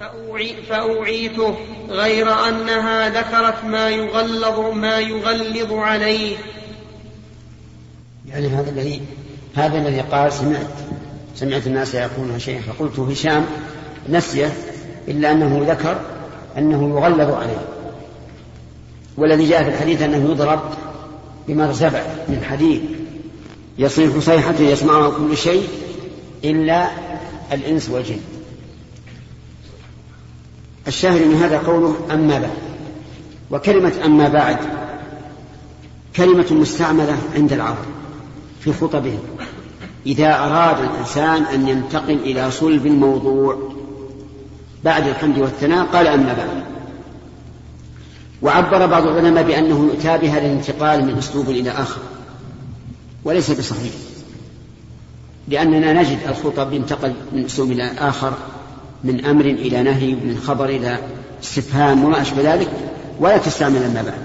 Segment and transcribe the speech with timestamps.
[0.00, 1.54] فأوعي فأوعيته
[1.88, 6.36] غير أنها ذكرت ما يغلظ ما يغلظ عليه.
[8.28, 9.02] يعني هذا الذي
[9.54, 10.66] هذا الذي قال سمعت.
[11.34, 12.60] سمعت الناس يقولون شيئا.
[12.60, 13.46] فقلت هشام
[14.08, 14.52] نسيه
[15.08, 16.00] إلا أنه ذكر
[16.58, 17.68] أنه يغلظ عليه.
[19.16, 20.60] والذي جاء في الحديث أنه يضرب
[21.48, 22.82] بمرزبة من حديد
[23.78, 25.68] يصيح صيحة يسمعها كل شيء
[26.44, 26.88] إلا
[27.52, 28.37] الإنس والجن.
[30.88, 32.50] الشاهد من هذا قوله أما بعد.
[33.50, 34.56] وكلمة أما بعد
[36.16, 37.84] كلمة مستعملة عند العرب
[38.60, 39.20] في خطبهم.
[40.06, 43.58] إذا أراد الإنسان أن ينتقل إلى صلب الموضوع
[44.84, 46.64] بعد الحمد والثناء قال أما بعد.
[48.42, 52.00] وعبر بعض العلماء بأنه يؤتى بها للانتقال من أسلوب إلى آخر
[53.24, 53.92] وليس بصحيح.
[55.48, 58.32] لأننا نجد الخطب ينتقل من أسلوب إلى آخر
[59.04, 60.98] من أمر إلى نهي من خبر إلى
[61.42, 62.70] استفهام وما أشبه ذلك
[63.20, 64.22] ولا تستعمل أما بعد.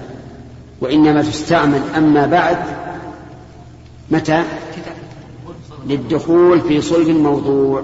[0.80, 2.58] وإنما تستعمل أما بعد
[4.10, 4.44] متى؟
[5.86, 7.82] للدخول في صلب الموضوع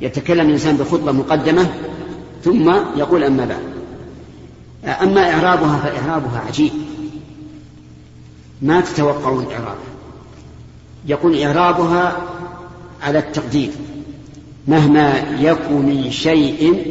[0.00, 1.66] يتكلم الإنسان بخطبة مقدمة
[2.44, 3.74] ثم يقول أما بعد.
[5.02, 6.72] أما إعرابها فإعرابها عجيب.
[8.62, 9.94] ما تتوقعون إعرابها
[11.06, 12.16] يقول إعرابها
[13.02, 13.70] على التقدير.
[14.68, 16.84] مهما يكن من شيء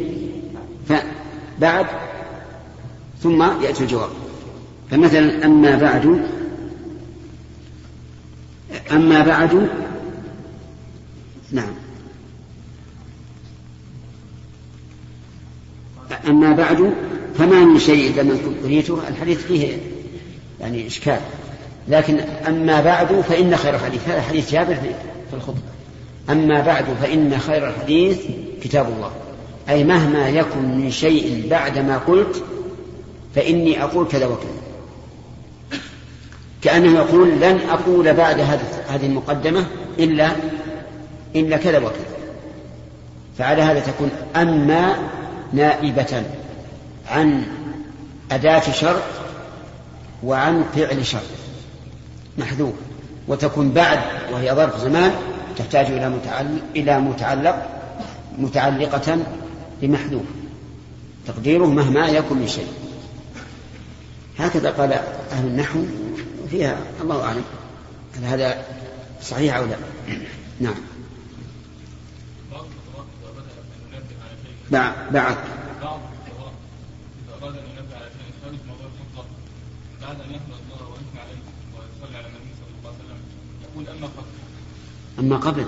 [1.60, 1.86] بعد
[3.22, 4.10] ثم يأتي الجواب.
[4.90, 6.28] فمثلا أما بعد
[8.92, 9.68] أما بعد
[11.52, 11.74] نعم.
[16.28, 16.94] أما بعد
[17.38, 19.78] فما من شيء إلا من أريته الحديث فيه
[20.60, 21.20] يعني إشكال.
[21.88, 24.08] لكن أما بعد فإن خير الحديث.
[24.08, 24.74] هذا حديث جابر
[25.30, 25.73] في الخطبة.
[26.30, 28.20] أما بعد فإن خير الحديث
[28.62, 29.10] كتاب الله.
[29.68, 32.42] أي مهما يكن من شيء بعد ما قلت
[33.34, 34.48] فإني أقول كذا وكذا.
[36.62, 39.66] كأنه يقول لن أقول بعد هذه المقدمة
[39.98, 40.30] إلا
[41.36, 42.14] إلا كذا وكذا.
[43.38, 44.96] فعلى هذا تكون أما
[45.52, 46.22] نائبة
[47.08, 47.42] عن
[48.32, 49.02] أداة شرط
[50.22, 51.22] وعن فعل شرط.
[52.38, 52.74] محذوف.
[53.28, 53.98] وتكون بعد
[54.32, 55.12] وهي ظرف زمان
[55.56, 57.68] تحتاج إلى متعلق إلى متعلق
[58.38, 59.18] متعلقة
[59.82, 60.22] بمحذوف
[61.26, 62.68] تقديره مهما يكن من شيء.
[64.38, 64.92] هكذا قال
[65.32, 65.84] أهل النحو
[66.50, 67.44] فيها الله أعلم.
[68.16, 68.64] هل هذا
[69.22, 69.76] صحيح أو لا؟
[70.60, 70.74] نعم.
[74.70, 75.36] بعد بعد.
[80.24, 81.40] أن يحمد الله ويثني عليه
[81.74, 83.20] ويصلي على النبي صلى الله عليه وسلم
[83.62, 84.32] يقول أما قبل
[85.18, 85.64] أما قبل.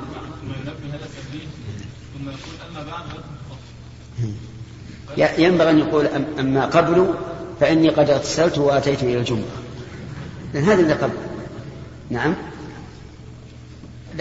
[5.39, 6.07] ينبغي أن يقول
[6.39, 7.15] أما قبل
[7.61, 9.41] فإني قد اغتسلت وأتيت إلى الجمعة.
[10.55, 11.15] لأن هذا اللي قبل.
[12.11, 12.35] نعم.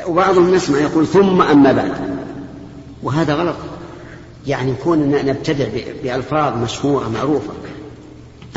[0.05, 2.17] وبعضهم نسمع يقول ثم أما بعد.
[3.03, 3.55] وهذا غلط.
[4.47, 5.65] يعني يكون نبتدع
[6.03, 7.53] بألفاظ مشهورة معروفة.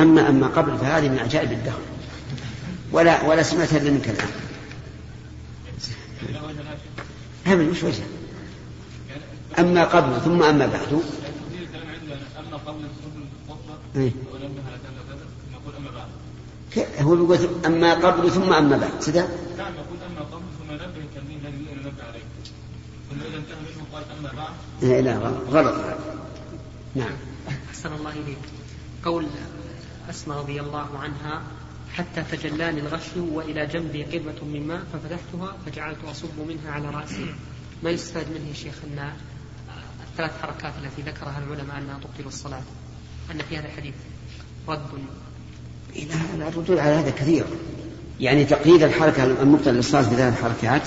[0.01, 1.81] أما أما قبل فهذه من عجائب الدهر.
[2.93, 4.48] ولا ولا سمعت إلا منك الآن.
[7.45, 8.03] هذا مش وجه.
[9.59, 11.03] أما قبل ثم أما بعد.
[12.39, 12.85] أما قبل
[13.97, 14.13] إيه؟
[17.01, 21.49] هو يقول أما قبل ثم أما بعد سدى نعم يقول أما قبل ثم نبه التنبيه
[22.09, 22.21] عليه
[23.11, 25.19] ثم إذا انتهى منه قال أما بعد لا
[25.51, 25.75] غلط.
[26.95, 27.13] نعم.
[27.71, 28.39] أحسن الله إليك.
[29.05, 29.27] قول
[30.11, 31.43] أسماء رضي الله عنها.
[31.99, 37.27] حتى تجلاني الغش وإلى جنبي قربة من ماء ففتحتها فجعلت أصب منها على رأسي.
[37.83, 39.13] ما يستفاد منه يا شيخ أن
[40.11, 42.63] الثلاث حركات التي ذكرها العلماء أنها تبطل الصلاة؟
[43.31, 43.95] أن في هذا الحديث
[44.69, 44.81] رد.
[46.39, 47.45] لا الردود على هذا كثير.
[48.21, 50.83] يعني تقييد الحركة المبطلة للصلاة بثلاث حركات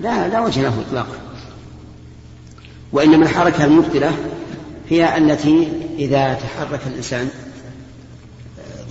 [0.00, 1.18] لا لا وجه له إطلاقا
[2.92, 4.12] وإنما الحركة المبطلة
[4.88, 7.28] هي التي إذا تحرك الإنسان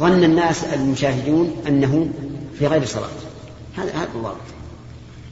[0.03, 2.09] ظن الناس المشاهدون أنه
[2.59, 3.09] في غير صلاة.
[3.77, 4.37] هذا هذا الضابط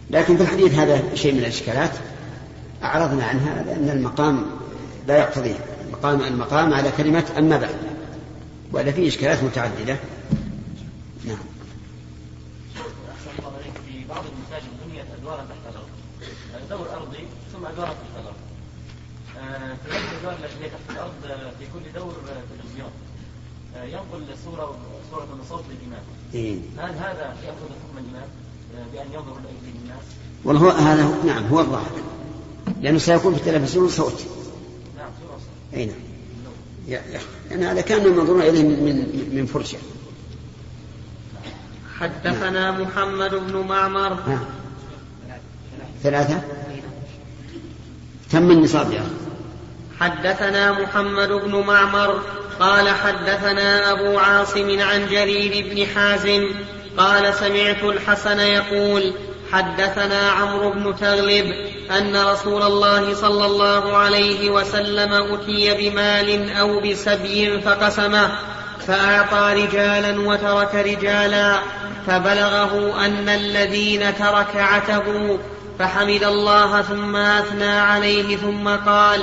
[0.09, 1.91] لكن في الحديث هذا شيء من الإشكالات.
[2.83, 4.45] أعرضنا عنها لأن المقام
[5.07, 5.55] لا يقتضيه.
[5.87, 7.75] المقام المقام على كلمة أما بعد.
[8.73, 9.97] ولا فيه إشكالات متعددة.
[11.27, 11.37] نعم.
[13.87, 15.89] في بعض المساجد بنيت أدوارا تحت الأرض
[16.69, 18.35] دور أرضي ثم أدوار تحت الأرض
[20.37, 21.11] في تحت الأرض
[21.59, 23.10] في كل دور تلفزيون آه،
[23.75, 24.75] ينقل صورة
[25.11, 26.03] صورة من صوت الإمام
[26.33, 28.27] إيه؟ هل هذا يأخذ حكم الإمام
[28.93, 30.03] بأن ينظر إليه الناس؟
[30.43, 31.91] والله هذا نعم هو الظاهر.
[32.81, 34.25] لأنه سيكون في التلفزيون صوت.
[34.97, 35.09] نعم
[35.73, 35.95] أي نعم.
[37.51, 39.77] يعني هذا كان منظور إليه من من فرشة.
[41.99, 44.13] حدثنا محمد بن معمر.
[44.13, 44.39] ها.
[46.03, 46.41] ثلاثة؟
[48.29, 49.03] تم النصاب يا
[49.99, 52.21] حدثنا محمد بن معمر.
[52.61, 56.47] قال حدثنا أبو عاصم عن جرير بن حازم
[56.97, 59.13] قال سمعت الحسن يقول
[59.51, 61.55] حدثنا عمرو بن تغلب
[61.97, 68.31] أن رسول الله صلى الله عليه وسلم أتي بمال أو بسبي فقسمه
[68.87, 71.59] فأعطى رجالا وترك رجالا
[72.07, 75.37] فبلغه أن الذين ترك عتبوا
[75.79, 79.21] فحمد الله ثم أثنى عليه ثم قال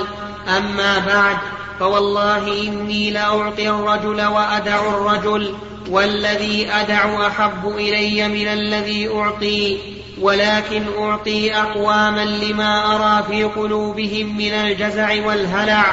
[0.57, 1.37] أما بعد
[1.79, 5.55] فوالله إني لأعطي الرجل وأدع الرجل
[5.89, 9.77] والذي أدع أحب إلي من الذي أعطي
[10.21, 15.85] ولكن أعطي أقواما لما أرى في قلوبهم من الجزع والهلع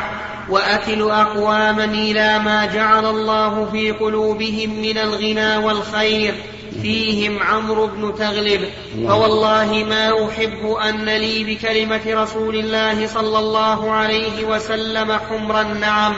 [0.51, 6.35] وأكل أقواما إلى ما جعل الله في قلوبهم من الغنى والخير.
[6.83, 8.61] فيهم عمرو بن تغلب.
[9.09, 16.15] فوالله ما أحب أن لي بكلمة رسول الله صلى الله عليه وسلم حمر النعم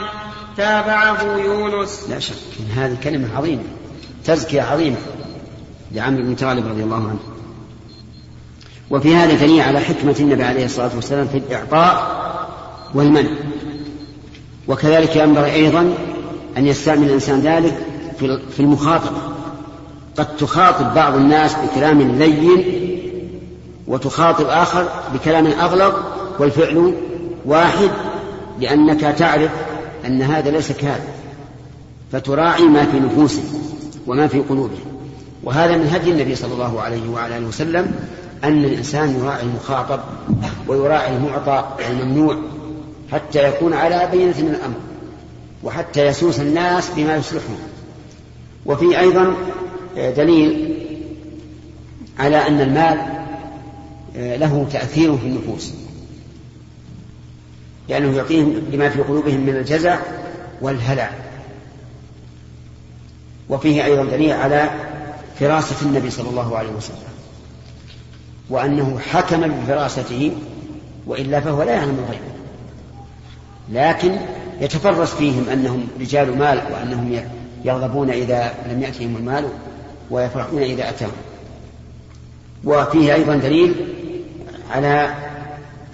[0.57, 2.05] تابعه يونس.
[2.09, 3.63] لا شك إن هذه كلمة عظيمة
[4.25, 4.97] تزكية عظيمة
[5.91, 7.19] لعمرو بن تغلب رضي الله عنه.
[8.89, 12.19] وفي هذا دليل على حكمة النبي عليه الصلاة والسلام في الإعطاء
[12.93, 13.29] والمنع.
[14.67, 15.93] وكذلك ينبغي أيضا
[16.57, 17.77] أن يستعمل الإنسان ذلك
[18.51, 19.28] في المخاطبة.
[20.17, 22.63] قد تخاطب بعض الناس بكلام لين
[23.87, 25.93] وتخاطب آخر بكلام أغلظ
[26.39, 26.93] والفعل
[27.45, 27.89] واحد
[28.59, 29.51] لأنك تعرف
[30.05, 31.07] أن هذا ليس كهذا
[32.11, 33.63] فتراعي ما في نفوسهم
[34.07, 34.89] وما في قلوبهم
[35.43, 37.91] وهذا من هدي النبي صلى الله عليه وعلى آله وسلم
[38.43, 39.99] أن الإنسان يراعي المخاطب
[40.67, 42.37] ويراعي المعطى والممنوع
[43.11, 44.75] حتى يكون على بينة من الأمر
[45.63, 47.57] وحتى يسوس الناس بما يصلحهم.
[48.65, 49.33] وفي أيضا
[49.95, 50.75] دليل
[52.19, 52.99] على أن المال
[54.39, 55.73] له تأثير في النفوس.
[57.89, 59.99] لأنه يعطيهم لما في قلوبهم من الجزع
[60.61, 61.11] والهلع.
[63.49, 64.69] وفيه أيضا دليل على
[65.39, 66.97] فراسة النبي صلى الله عليه وسلم.
[68.49, 70.31] وأنه حكم بفراسته
[71.07, 72.21] وإلا فهو لا يعلم الغيب.
[73.71, 74.15] لكن
[74.61, 77.21] يتفرس فيهم أنهم رجال مال وأنهم
[77.65, 79.49] يغضبون إذا لم يأتهم المال
[80.11, 81.11] ويفرحون إذا أتاهم.
[82.63, 83.75] وفيه أيضا دليل
[84.71, 85.15] على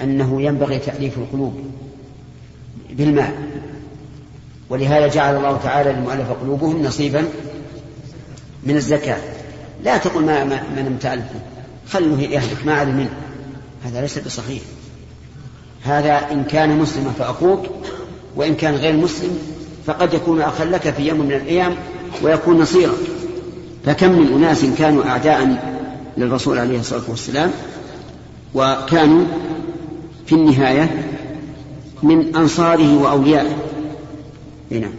[0.01, 1.53] أنه ينبغي تأليف القلوب
[2.89, 3.33] بالمال
[4.69, 7.25] ولهذا جعل الله تعالى للمؤلف قلوبهم نصيبا
[8.63, 9.17] من الزكاة.
[9.83, 11.39] لا تقل ما من امتألفه
[11.87, 13.13] خلوه يهلك ما علم منه.
[13.85, 14.61] هذا ليس بصحيح.
[15.83, 17.65] هذا إن كان مسلما فأخوك
[18.35, 19.39] وإن كان غير مسلم
[19.85, 21.75] فقد يكون أخا لك في يوم من الأيام
[22.21, 22.93] ويكون نصيرا.
[23.85, 25.63] فكم من أناس كانوا أعداء
[26.17, 27.51] للرسول عليه الصلاة والسلام
[28.53, 29.25] وكانوا
[30.25, 31.15] في النهاية
[32.03, 33.57] من أنصاره وأوليائه.
[34.71, 34.93] نعم.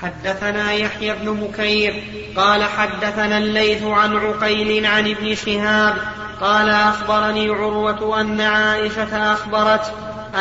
[0.00, 2.02] حدثنا يحيى بن مكير
[2.36, 5.94] قال حدثنا الليث عن عقيل عن ابن شهاب
[6.40, 9.92] قال أخبرني عروة أن عائشة أخبرت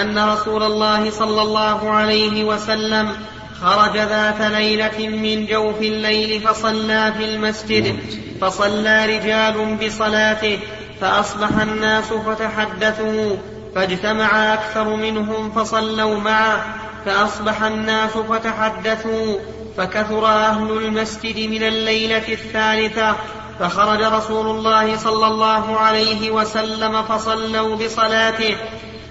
[0.01, 3.11] أن رسول الله صلى الله عليه وسلم
[3.61, 7.99] خرج ذات ليلة من جوف الليل فصلى في المسجد
[8.41, 10.59] فصلى رجال بصلاته
[11.01, 13.35] فأصبح الناس فتحدثوا
[13.75, 16.65] فاجتمع أكثر منهم فصلوا معه
[17.05, 19.37] فأصبح الناس فتحدثوا
[19.77, 23.15] فكثر أهل المسجد من الليلة الثالثة
[23.59, 28.55] فخرج رسول الله صلى الله عليه وسلم فصلوا بصلاته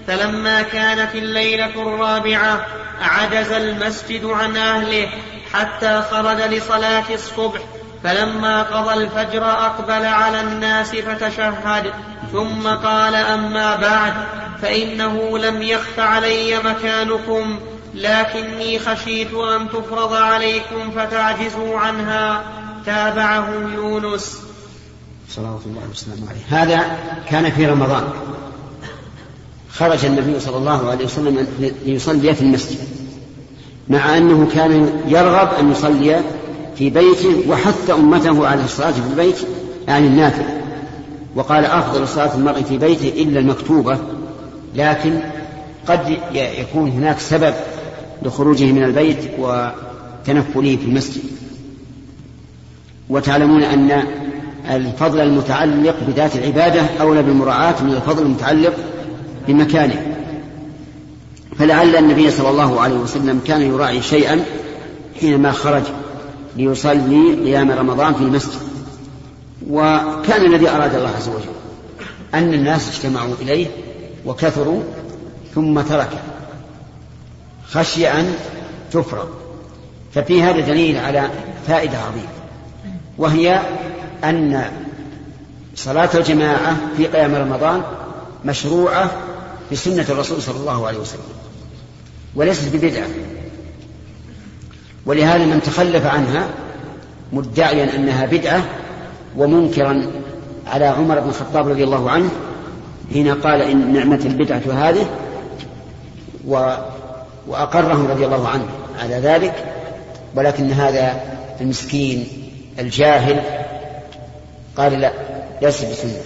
[0.07, 2.65] فلما كانت الليلة الرابعة
[3.01, 5.09] عجز المسجد عن أهله
[5.53, 7.59] حتى خرج لصلاة الصبح
[8.03, 11.93] فلما قضى الفجر أقبل على الناس فتشهد
[12.31, 14.13] ثم قال أما بعد
[14.61, 17.59] فإنه لم يخف علي مكانكم
[17.93, 22.43] لكني خشيت أن تفرض عليكم فتعجزوا عنها.
[22.85, 24.41] تابعه يونس.
[25.29, 26.63] صلوات الله وسلامه عليه.
[26.63, 26.97] هذا
[27.29, 28.11] كان في رمضان.
[29.79, 31.47] خرج النبي صلى الله عليه وسلم
[31.85, 32.77] ليصلي في المسجد
[33.89, 36.21] مع أنه كان يرغب أن يصلي
[36.75, 39.37] في بيته وحث أمته على الصلاة في البيت
[39.87, 40.45] يعني النافل
[41.35, 43.97] وقال أفضل صلاة المرء في بيته إلا المكتوبة
[44.75, 45.19] لكن
[45.87, 47.53] قد يكون هناك سبب
[48.23, 51.21] لخروجه من البيت وتنفله في المسجد.
[53.09, 54.03] وتعلمون أن
[54.69, 58.73] الفضل المتعلق بذات العبادة أولى بالمراعاة من الفضل المتعلق
[59.47, 60.17] بمكانه.
[61.59, 64.43] فلعل النبي صلى الله عليه وسلم كان يراعي شيئا
[65.19, 65.83] حينما خرج
[66.57, 68.67] ليصلي قيام رمضان في المسجد.
[69.69, 71.57] وكان الذي أراد الله عز وجل
[72.33, 73.67] أن الناس اجتمعوا إليه
[74.25, 74.83] وكثروا
[75.55, 76.19] ثم تركه
[77.69, 78.33] خشي أن
[78.91, 79.29] تفرض
[80.13, 81.29] ففي هذا دليل على
[81.67, 82.27] فائدة عظيمة
[83.17, 83.61] وهي
[84.23, 84.63] أن
[85.75, 87.81] صلاة الجماعة في قيام رمضان
[88.45, 89.11] مشروعة
[89.71, 91.21] بسنة الرسول صلى الله عليه وسلم
[92.35, 93.07] وليست ببدعة.
[95.05, 96.47] ولهذا من تخلف عنها
[97.33, 98.65] مدعيا أنها بدعة
[99.37, 100.11] ومنكرا
[100.67, 102.29] على عمر بن الخطاب رضي الله عنه
[103.13, 105.05] حين قال إن نعمة البدعة هذه
[106.47, 106.75] و
[107.47, 108.65] وأقره رضي الله عنه
[108.99, 109.53] على ذلك
[110.35, 111.21] ولكن هذا
[111.61, 112.27] المسكين
[112.79, 113.41] الجاهل
[114.77, 115.11] قال لا
[115.61, 116.21] ليس بسنة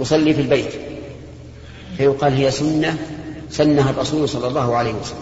[0.00, 0.83] أصلي في البيت.
[1.96, 2.98] فيقال هي سنة
[3.50, 5.18] سنها الرسول صلى الله عليه وسلم.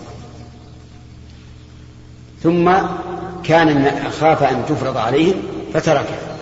[2.42, 2.72] ثم
[3.44, 5.42] كان خاف أن تفرض عليهم
[5.74, 6.36] فتركها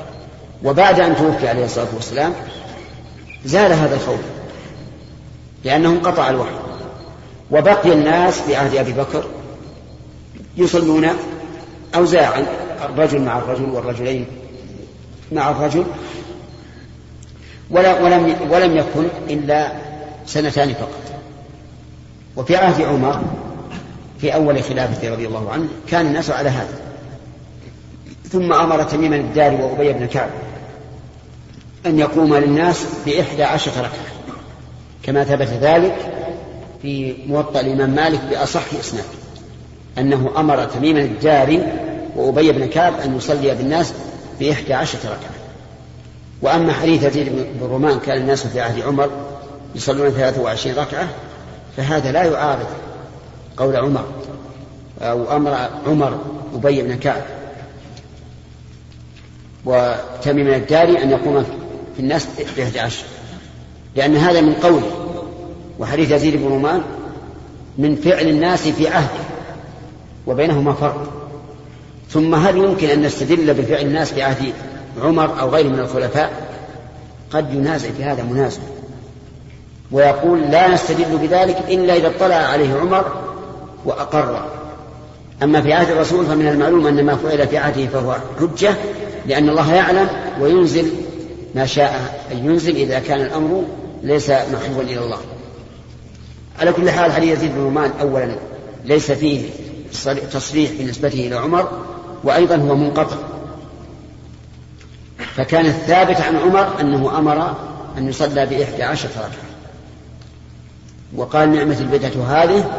[0.65, 2.35] وبعد أن توفي عليه الصلاة والسلام
[3.45, 4.21] زال هذا الخوف
[5.65, 6.55] لأنه انقطع الوحي.
[7.51, 9.25] وبقي الناس في عهد أبي بكر
[10.57, 11.09] يصلون
[11.95, 12.47] أوزاعا
[12.85, 14.27] الرجل مع الرجل والرجلين
[15.33, 15.85] مع الرجل.
[17.71, 19.90] ولم ولم يكن إلا
[20.27, 21.21] سنتان فقط.
[22.37, 23.23] وفي عهد عمر
[24.21, 26.79] في أول خلافته رضي الله عنه كان الناس على هذا.
[28.31, 30.31] ثم أمر تميما الدار وأبي بن كعب
[31.87, 34.11] أن يقوم للناس بإحدى عشرة ركعة.
[35.03, 35.97] كما ثبت ذلك
[36.83, 39.05] في موطأ الإمام مالك بأصح إسناد
[39.99, 41.63] أنه أمر تميما الداري
[42.17, 43.93] وأبي بن كعب أن يصلي بالناس
[44.41, 45.41] بإحدى عشرة ركعة.
[46.43, 49.11] وأما حديث يزيد بن رومان كان الناس في عهد عمر
[49.75, 51.09] يصلون ثلاثة وعشرين ركعة
[51.77, 52.67] فهذا لا يعارض
[53.57, 54.05] قول عمر
[55.01, 56.19] أو أمر عمر
[56.55, 57.23] أبي بن كعب.
[59.65, 61.45] وتميم الداري أن يقوم
[61.97, 63.05] في الناس بإحدى عشر.
[63.97, 64.91] لأن هذا من قوله
[65.79, 66.83] وحديث يزيد بن رومان
[67.79, 69.21] من فعل الناس في عهده
[70.27, 71.13] وبينهما فرق.
[72.11, 74.53] ثم هل يمكن أن نستدل بفعل الناس في عهد
[75.03, 76.33] عمر أو غيره من الخلفاء؟
[77.31, 78.61] قد ينازع في هذا منازع.
[79.93, 83.05] ويقول لا نستدل بذلك إلا إذا اطلع عليه عمر
[83.85, 84.45] وأقر.
[85.43, 88.75] أما في عهد الرسول فمن المعلوم أن ما فعل في عهده فهو حجة
[89.27, 90.09] لأن الله يعلم
[90.41, 90.91] وينزل
[91.55, 93.65] ما شاء أن ينزل إذا كان الأمر
[94.03, 95.19] ليس محبوبا إلى الله.
[96.61, 98.37] على كل حال حديث يزيد بن رومان أولا
[98.85, 99.49] ليس فيه
[100.33, 101.69] تصريح بنسبته إلى عمر؟
[102.25, 103.17] وأيضا هو منقطع.
[105.37, 107.55] فكان الثابت عن عمر أنه أمر
[107.99, 109.50] أن يصلى بإحدى عشرة ركعة.
[111.17, 112.71] وقال نعمة البدعة هذه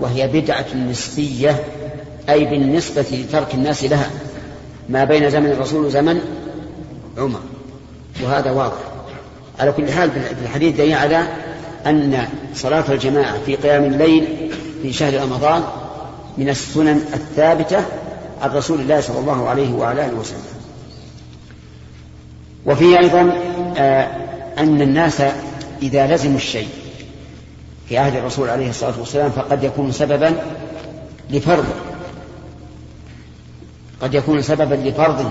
[0.00, 1.64] وهي بدعة نسبية
[2.28, 4.10] أي بالنسبة لترك الناس لها
[4.88, 6.20] ما بين زمن الرسول وزمن
[7.18, 7.40] عمر.
[8.22, 8.78] وهذا واضح.
[9.58, 11.26] على كل حال في الحديث دليل على
[11.86, 14.50] أن صلاة الجماعة في قيام الليل
[14.82, 15.62] في شهر رمضان
[16.38, 17.78] من السنن الثابتة
[18.42, 20.42] عن رسول الله صلى الله عليه وعلى آله وسلم.
[22.66, 23.32] وفيه أيضا
[23.76, 24.08] آه
[24.58, 25.22] أن الناس
[25.82, 26.68] إذا لزموا الشيء
[27.88, 30.34] في عهد الرسول عليه الصلاة والسلام فقد يكون سببا
[31.30, 31.74] لفرضه.
[34.02, 35.30] قد يكون سببا لفرضه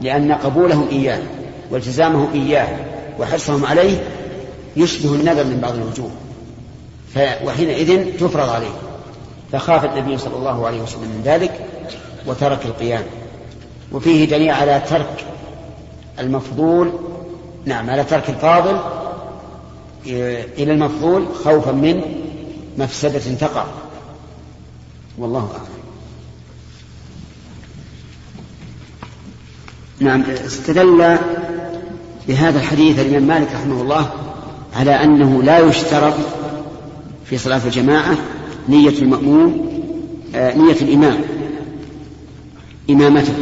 [0.00, 1.20] لأن قبولهم إياه
[1.70, 2.68] والتزامهم إياه
[3.18, 4.04] وحرصهم عليه
[4.76, 6.10] يشبه النذر من بعض الوجوه
[7.44, 8.74] وحينئذ تفرض عليه.
[9.52, 11.52] فخاف النبي صلى الله عليه وسلم من ذلك
[12.26, 13.02] وترك القيام.
[13.92, 15.24] وفيه دليل على ترك
[16.18, 16.92] المفضول
[17.64, 18.80] نعم على ترك الفاضل
[20.06, 22.02] إلى المفضول خوفا من
[22.78, 23.64] مفسدة تقع.
[25.18, 25.72] والله أعلم.
[30.00, 31.16] نعم استدل
[32.28, 34.10] بهذا الحديث الإمام مالك رحمه الله
[34.76, 36.14] على أنه لا يشترط
[37.24, 38.16] في صلاة الجماعة
[38.68, 39.72] نية المأموم
[40.34, 41.20] آه نية الإمام
[42.90, 43.34] إمامته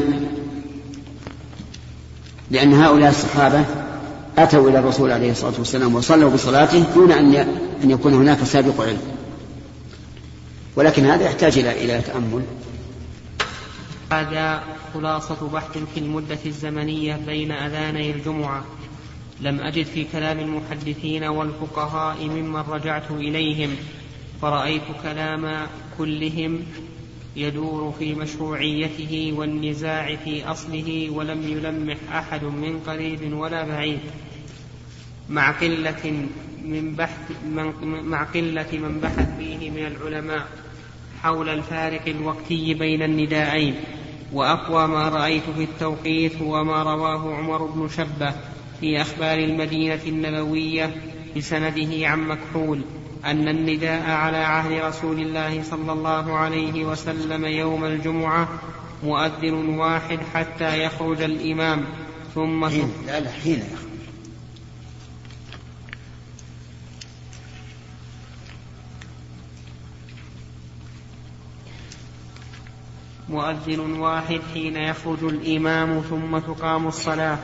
[2.50, 3.64] لأن هؤلاء الصحابة
[4.42, 7.34] أتوا إلى الرسول عليه الصلاة والسلام وصلوا بصلاته دون أن
[7.84, 9.00] أن يكون هناك سابق علم.
[10.76, 12.42] ولكن هذا يحتاج إلى إلى تأمل.
[14.12, 14.62] هذا
[14.94, 18.64] خلاصة بحث في المدة الزمنية بين أذاني الجمعة
[19.40, 23.76] لم أجد في كلام المحدثين والفقهاء ممن رجعت إليهم
[24.42, 25.66] فرأيت كلام
[25.98, 26.60] كلهم
[27.36, 33.98] يدور في مشروعيته والنزاع في أصله ولم يلمح أحد من قريب ولا بعيد.
[35.30, 36.26] مع قلة
[36.64, 37.72] من بحث من
[38.04, 40.46] مع قلة من بحث فيه من العلماء
[41.22, 43.74] حول الفارق الوقتي بين النداءين
[44.32, 48.34] وأقوى ما رأيت في التوقيت هو ما رواه عمر بن شبة
[48.80, 50.94] في أخبار المدينة النبوية
[51.36, 52.80] بسنده عن مكحول
[53.24, 58.48] أن النداء على عهد رسول الله صلى الله عليه وسلم يوم الجمعة
[59.02, 61.84] مؤذن واحد حتى يخرج الإمام
[62.34, 63.89] ثم حين لا لا حين يخرج.
[73.30, 77.38] مؤذن واحد حين يخرج الإمام ثم تقام الصلاة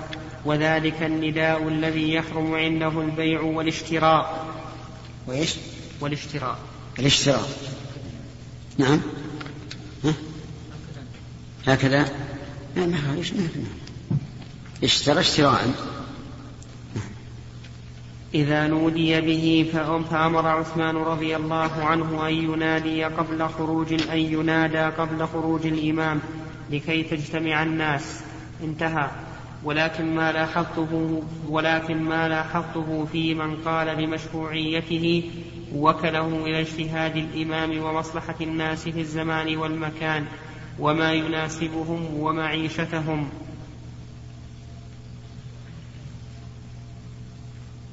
[0.44, 4.46] وذلك النداء الذي يحرم عنده البيع والاشتراء.
[5.26, 5.54] وإيش؟
[6.00, 6.58] والاشتراء.
[6.98, 7.48] الاشتراء.
[8.78, 9.00] نعم.
[10.04, 10.14] ها؟
[11.66, 12.08] هكذا.
[12.76, 13.22] ما
[14.82, 15.95] اشترى اشتراء.
[18.34, 19.70] إذا نودي به
[20.10, 26.20] فأمر عثمان رضي الله عنه أن ينادي قبل خروج أن ينادى قبل خروج الإمام
[26.70, 28.22] لكي تجتمع الناس.
[28.64, 29.10] انتهى.
[29.64, 35.30] ولكن ما لاحظته ولكن ما لاحظته في من قال بمشروعيته
[35.74, 40.24] وكله إلى اجتهاد الإمام ومصلحة الناس في الزمان والمكان
[40.78, 43.28] وما يناسبهم ومعيشتهم.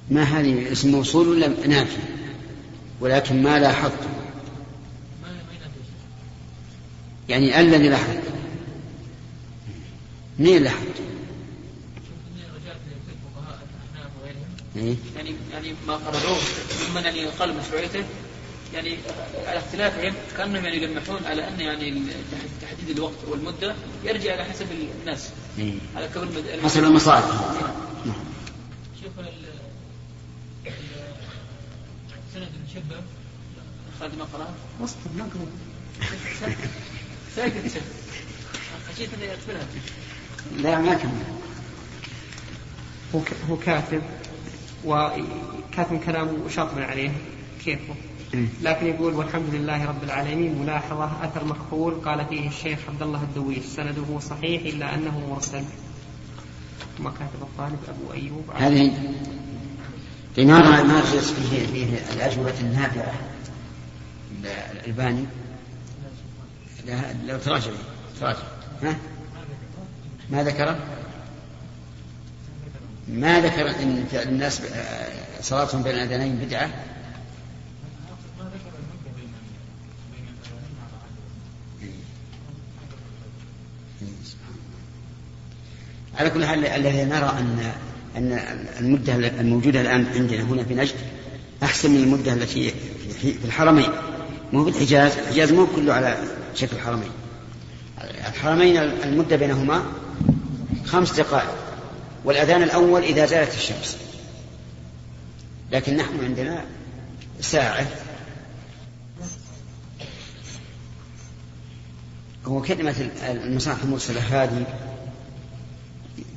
[0.09, 1.97] ما هذه اسم موصول ولا نافي
[3.01, 3.99] ولكن ما لاحظت.
[7.29, 8.23] يعني الذي لاحظت.
[10.39, 11.01] منين لاحظت؟
[14.75, 16.37] إيه؟ يعني يعني ما قرروه
[16.69, 18.03] ثم يعني قال مشروعيته.
[18.73, 18.97] يعني
[19.47, 22.01] على اختلافهم كأنهم يعني يلمحون على أن يعني
[22.61, 24.65] تحديد الوقت والمدة يرجع على حسب
[25.01, 25.29] الناس.
[25.59, 26.29] إيه؟ على كون
[26.63, 27.25] حسب المصالح
[28.05, 28.15] نعم.
[29.03, 29.25] شوف
[37.35, 37.81] ساكت.
[38.89, 39.67] خشيت إني اقفلها
[40.57, 41.11] لا ما كمل.
[43.49, 44.01] هو كاتب
[44.85, 47.11] وكاتب كلامه شاطر عليه
[47.65, 47.95] كيفه.
[48.33, 48.47] إيه.
[48.61, 53.65] لكن يقول والحمد لله رب العالمين ملاحظة أثر مكحول قال فيه الشيخ عبد الله الدويش.
[53.65, 55.65] سنده صحيح إلا أنه مرسل.
[56.99, 58.45] ما كاتب الطالب أبو أيوب.
[58.55, 58.91] هذه
[60.37, 63.13] لماذا ما فيه فيه الأجوبة النافعة
[64.71, 65.25] الألباني.
[67.25, 67.71] لو تراجع.
[68.19, 68.39] تراجع.
[68.83, 68.95] ها؟
[70.29, 70.79] ما ذكره؟
[73.07, 74.61] ما ذكر إن فعل الناس
[75.41, 76.69] صلاتهم بين الأذانين بدعة؟
[86.17, 87.73] على كل حال الذي نرى أن
[88.17, 88.39] أن
[88.79, 90.95] المدة الموجودة الآن عندنا هنا في نجد
[91.63, 92.73] أحسن من المدة التي
[93.21, 93.89] في الحرمين.
[94.53, 96.17] مو بالحجاز الحجاز مو كله على
[96.55, 97.09] شكل الحرمين.
[98.27, 99.83] الحرمين المدة بينهما
[100.85, 101.55] خمس دقائق
[102.25, 103.97] والأذان الأول إذا زالت الشمس.
[105.71, 106.65] لكن نحن عندنا
[107.41, 107.87] ساعة.
[112.45, 114.65] هو كلمة المصالح المرسلة هذه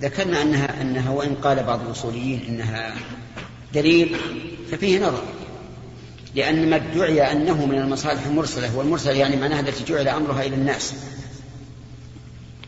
[0.00, 2.94] ذكرنا أنها أنها وإن قال بعض الأصوليين أنها
[3.74, 4.16] دليل
[4.70, 5.22] ففيه نظر.
[6.34, 10.94] لأن ما ادعي أنه من المصالح المرسلة والمرسلة يعني معناها التي جعل أمرها إلى الناس.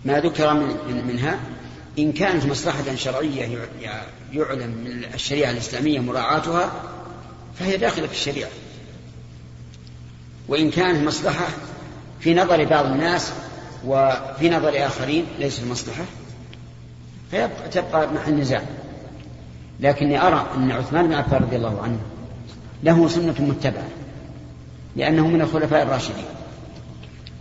[0.05, 1.41] ما ذكر من منها
[1.99, 3.69] إن كانت مصلحة شرعية
[4.33, 6.73] يعلم من الشريعة الإسلامية مراعاتها
[7.59, 8.51] فهي داخلة في الشريعة.
[10.49, 11.47] وإن كانت مصلحة
[12.21, 13.33] في نظر بعض الناس
[13.85, 16.05] وفي نظر آخرين ليست مصلحة.
[17.33, 18.63] فتبقى محل نزاع.
[19.81, 21.99] لكني أرى أن عثمان بن عفان رضي الله عنه
[22.83, 23.89] له سنة متبعة
[24.97, 26.25] لأنه من الخلفاء الراشدين.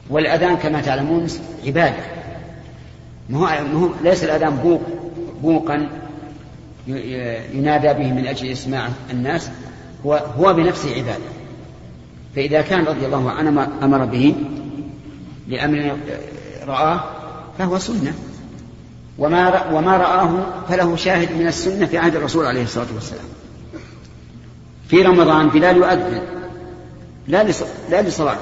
[0.09, 1.27] والأذان كما تعلمون
[1.65, 2.03] عبادة.
[3.29, 4.81] ما هو ليس الأذان بوق
[5.41, 5.89] بوقا
[7.53, 9.49] ينادى به من أجل إسماع الناس
[10.05, 11.29] هو هو بنفسه عبادة.
[12.35, 14.35] فإذا كان رضي الله عنه أمر به
[15.47, 15.97] لأمر
[16.67, 17.03] رآه
[17.57, 18.13] فهو سنة.
[19.17, 23.25] وما وما رآه فله شاهد من السنة في عهد الرسول عليه الصلاة والسلام.
[24.87, 26.21] في رمضان بلال يؤذن
[27.27, 27.43] لا
[27.89, 28.37] لا لصلاة.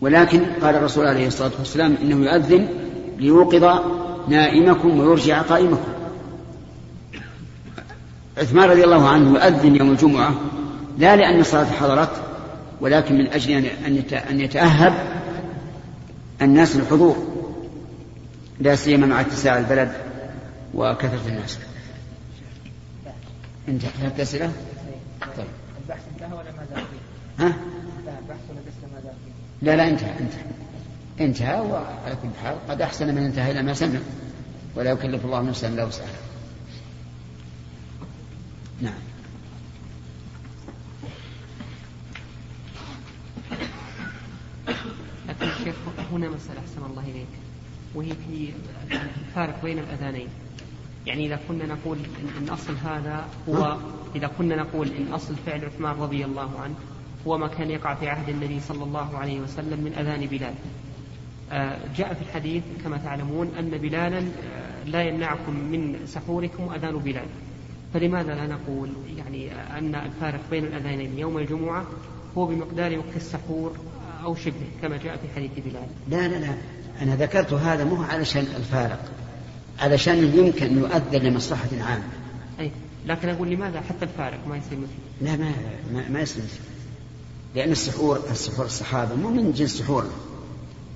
[0.00, 2.68] ولكن قال الرسول عليه الصلاة والسلام إنه يؤذن
[3.18, 3.80] ليوقظ
[4.28, 5.92] نائمكم ويرجع قائمكم.
[8.38, 10.34] عثمان رضي الله عنه يؤذن يوم الجمعة
[10.98, 12.10] لا لأن الصلاة حضرت
[12.80, 13.66] ولكن من أجل
[14.30, 14.94] أن يتأهب
[16.42, 17.29] الناس للحضور.
[18.60, 19.92] لا سيما مع اتساع البلد
[20.74, 21.58] وكثرة الناس
[23.68, 24.52] انت هل أسئلة؟
[25.36, 25.46] طيب
[25.82, 29.76] البحث انتهى ولا ما زال فيه؟ ها؟ انتهى البحث ولا لسه ما زال فيه؟ لا
[29.76, 30.42] لا انتهى انتهى
[31.20, 33.98] انتهى وعلى كل حال قد أحسن من انتهى إلى ما سمع
[34.76, 36.08] ولا يكلف الله نفسا إلا وسعها
[38.80, 38.92] نعم
[45.28, 45.74] لكن الشيخ
[46.12, 47.49] هنا مسألة أحسن الله إليك
[47.94, 48.48] وهي في
[48.90, 50.28] الفارق بين الأذانين.
[51.06, 51.98] يعني إذا كنا نقول
[52.38, 53.76] إن أصل هذا هو
[54.16, 56.74] إذا كنا نقول إن أصل فعل عثمان رضي الله عنه
[57.26, 60.54] هو ما كان يقع في عهد النبي صلى الله عليه وسلم من أذان بلال.
[61.52, 67.26] آه، جاء في الحديث كما تعلمون أن بلالا آه، لا يمنعكم من سحوركم أذان بلال.
[67.94, 71.86] فلماذا لا نقول يعني أن الفارق بين الأذانين يوم الجمعة
[72.38, 73.76] هو بمقدار وقت السحور
[74.24, 76.54] أو شبهه كما جاء في حديث بلال؟ لا لا لا.
[77.00, 79.04] أنا ذكرت هذا مو علشان الفارق
[79.78, 82.02] علشان يمكن أن يؤذن لمصلحة عامة.
[82.60, 82.70] أي
[83.06, 85.52] لكن أقول لماذا حتى الفارق ما يصير مثل لا ما
[85.92, 86.60] ما, ما يصير مثل
[87.54, 90.10] لأن السحور السحور الصحابة مو من جنس سحورنا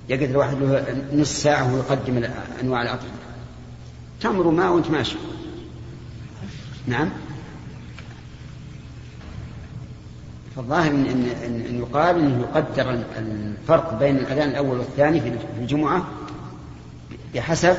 [0.09, 2.23] يقعد الواحد له نص ساعة ويقدم
[2.61, 3.11] أنواع الأطعمة.
[4.21, 5.15] تمر ماء وأنت ماشي.
[6.87, 7.09] نعم؟
[10.55, 11.05] فالظاهر إن,
[11.45, 16.07] إن, إن يقال أنه يقدر الفرق بين الأذان الأول والثاني في الجمعة
[17.35, 17.77] بحسب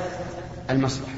[0.71, 1.13] المصلحة.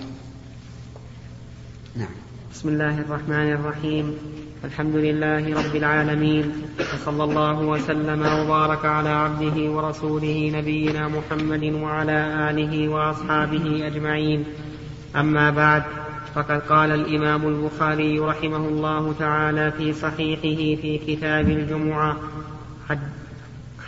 [1.97, 2.09] نعم.
[2.53, 4.17] بسم الله الرحمن الرحيم.
[4.65, 6.53] الحمد لله رب العالمين.
[6.95, 14.45] وصلى الله وسلم وبارك على عبده ورسوله نبينا محمد وعلى آله وأصحابه أجمعين.
[15.17, 15.83] أما بعد
[16.35, 22.17] فقد قال الإمام البخاري رحمه الله تعالى في صحيحه في كتاب الجمعة
[22.89, 22.99] حد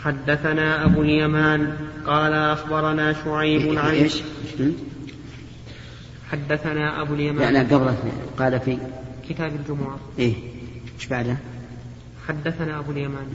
[0.04, 1.76] حدثنا أبو اليمان
[2.06, 4.08] قال أخبرنا شعيب عن؟
[6.30, 7.94] حدثنا أبو اليمان لا لا قبل
[8.38, 8.78] قال في
[9.28, 10.34] كتاب الجمعة إيه
[10.94, 11.36] إيش بعده؟
[12.28, 13.26] حدثنا أبو اليمان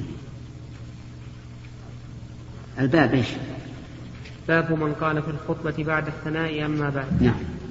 [2.80, 3.28] الباب إيش؟
[4.48, 7.65] باب من قال في الخطبة بعد الثناء أما بعد نعم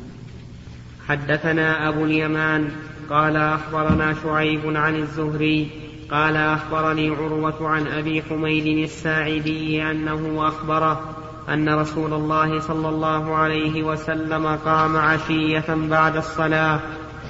[1.08, 2.68] حدثنا أبو اليمان
[3.10, 5.70] قال أخبرنا شعيب عن الزهري
[6.10, 11.16] قال أخبرني عروة عن أبي حميد الساعدي أنه أخبره
[11.48, 16.80] أن رسول الله صلى الله عليه وسلم قام عشية بعد الصلاة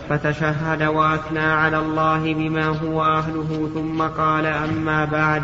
[0.09, 5.43] فتشهد وأثنى على الله بما هو أهله ثم قال أما بعد.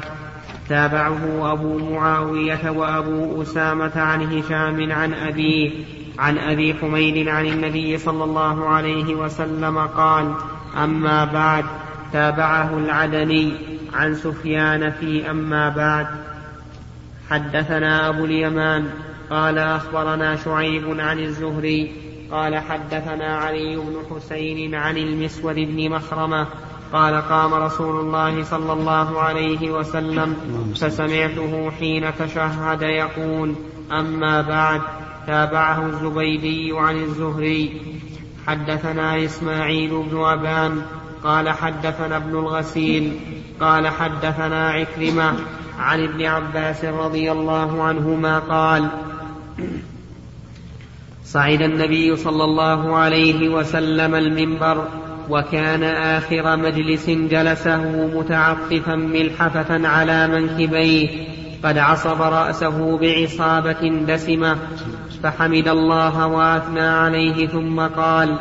[0.69, 5.71] تابعه أبو معاوية وأبو أسامة عن هشام عن أبيه
[6.19, 10.35] عن أبي حميد عن النبي صلى الله عليه وسلم قال
[10.85, 11.65] أما بعد
[12.13, 13.53] تابعه العدني
[13.93, 16.07] عن سفيان في أما بعد.
[17.31, 18.91] حدثنا أبو اليمان
[19.31, 21.93] قال أخبرنا شعيب عن الزهري
[22.31, 26.47] قال حدثنا علي بن حسين عن المسود بن مخرمة
[26.93, 30.37] قال قام رسول الله صلى الله عليه وسلم
[30.75, 33.55] فسمعته حين تشهد يقول
[33.93, 34.81] أما بعد.
[35.27, 37.81] تابعه الزبيدي عن الزهري.
[38.47, 40.83] حدثنا إسماعيل بن أبان
[41.25, 43.13] قال حدثنا ابن الغسيل
[43.61, 45.35] قال حدثنا عكرمة
[45.79, 48.89] عن ابن عباس رضي الله عنهما قال
[51.25, 54.89] صعد النبي صلى الله عليه وسلم المنبر
[55.31, 61.09] وكان آخر مجلس جلسه متعطفا ملحفة على منكبيه.
[61.65, 64.57] قد عصب رأسه بعصابة دسمة
[65.23, 68.37] فحمد الله وأثنى عليه ثم قال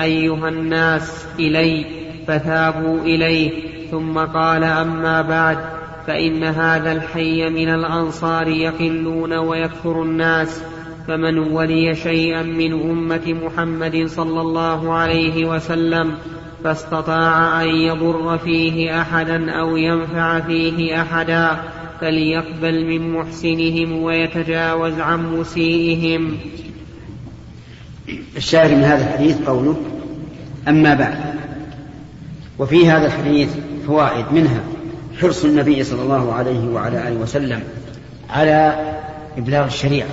[0.00, 1.86] أيها الناس إلي
[2.26, 3.50] فثابوا إليه
[3.90, 5.58] ثم قال أما بعد
[6.06, 10.62] فإن هذا الحي من الأنصار يقلون ويكثر الناس
[11.08, 16.14] فمن ولي شيئا من أمة محمد صلى الله عليه وسلم
[16.64, 21.50] فاستطاع أن يضر فيه أحدا أو ينفع فيه أحدا
[22.00, 26.38] فليقبل من محسنهم ويتجاوز عن مسيئهم.
[28.36, 29.76] الشاهد من هذا الحديث قوله
[30.68, 31.18] أما بعد.
[32.58, 33.50] وفي هذا الحديث
[33.86, 34.60] فوائد منها
[35.20, 37.62] حرص النبي صلى الله عليه وعلى آله وسلم
[38.30, 38.92] على
[39.38, 40.08] إبلاغ الشريعة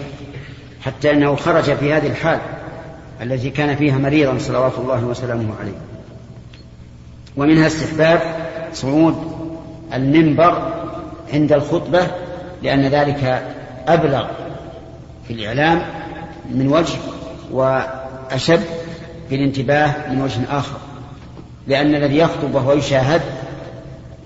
[0.81, 2.39] حتى أنه خرج في هذه الحال
[3.21, 5.77] التي كان فيها مريضا صلوات الله وسلامه عليه.
[7.37, 8.21] ومنها استحباب
[8.73, 9.15] صعود
[9.93, 10.80] المنبر
[11.33, 12.07] عند الخطبة
[12.63, 13.53] لأن ذلك
[13.87, 14.27] أبلغ
[15.27, 15.81] في الإعلام
[16.51, 16.97] من وجه
[17.51, 18.63] وأشد
[19.29, 20.77] في الانتباه من وجه آخر.
[21.67, 23.21] لأن الذي يخطب وهو يشاهد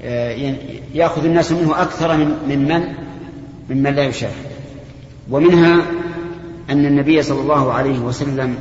[0.03, 0.55] آه،
[0.93, 2.83] يأخذ الناس منه أكثر من من
[3.69, 4.45] ممن لا يشاهد.
[5.31, 5.81] ومنها
[6.69, 8.55] أن النبي صلى الله عليه وسلم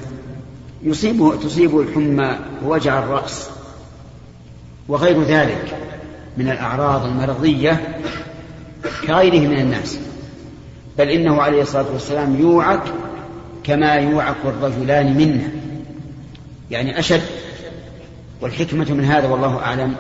[0.83, 3.49] يصيبه تصيب الحمى ووجع الرأس
[4.89, 5.77] وغير ذلك
[6.37, 7.99] من الأعراض المرضية
[9.07, 9.99] كغيره من الناس.
[10.99, 12.83] بل إنه عليه الصلاة والسلام يوعك
[13.65, 15.49] كما يوعك الرجلان منا.
[16.71, 17.23] يعني أشد
[18.41, 19.95] والحكمة من هذا والله أعلم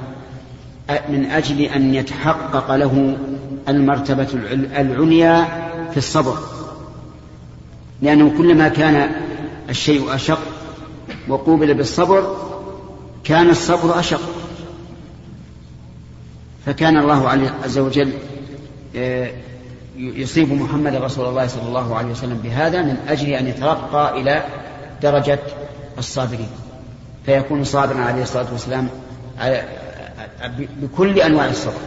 [1.08, 3.16] من أجل أن يتحقق له
[3.68, 4.28] المرتبة
[4.76, 5.44] العليا
[5.90, 6.38] في الصبر.
[8.02, 9.10] لأنه كلما كان
[9.70, 10.40] الشيء أشق
[11.28, 12.36] وقوبل بالصبر
[13.24, 14.20] كان الصبر أشق.
[16.66, 18.12] فكان الله عز وجل
[19.96, 24.42] يصيب محمد رسول الله صلى الله عليه وسلم بهذا من أجل أن يترقى إلى
[25.02, 25.38] درجة
[25.98, 26.48] الصابرين.
[27.26, 28.88] فيكون صابرا عليه الصلاة والسلام
[30.82, 31.80] بكل أنواع الصبر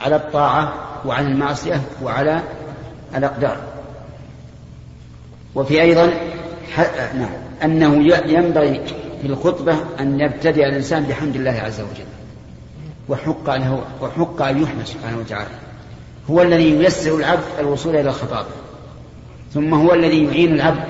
[0.00, 0.72] على الطاعة
[1.06, 2.42] وعن المعصية وعلى
[3.16, 3.56] الأقدار.
[5.54, 6.10] وفي أيضا
[7.14, 7.30] نعم
[7.62, 8.80] أنه ينبغي
[9.22, 12.04] في الخطبة أن يبتدئ الإنسان بحمد الله عز وجل
[13.08, 15.63] وحق أنه وحق أن يحمد سبحانه وتعالى.
[16.30, 18.48] هو الذي ييسر العبد الوصول إلى الخطابة.
[19.54, 20.84] ثم هو الذي يعين العبد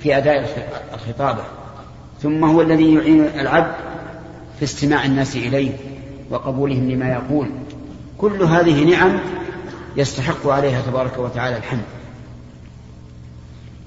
[0.00, 0.48] في أداء
[0.94, 1.42] الخطابة.
[2.22, 3.74] ثم هو الذي يعين العبد
[4.58, 5.72] في استماع الناس إليه
[6.30, 7.50] وقبولهم لما يقول.
[8.18, 9.20] كل هذه نعم
[9.96, 11.84] يستحق عليها تبارك وتعالى الحمد.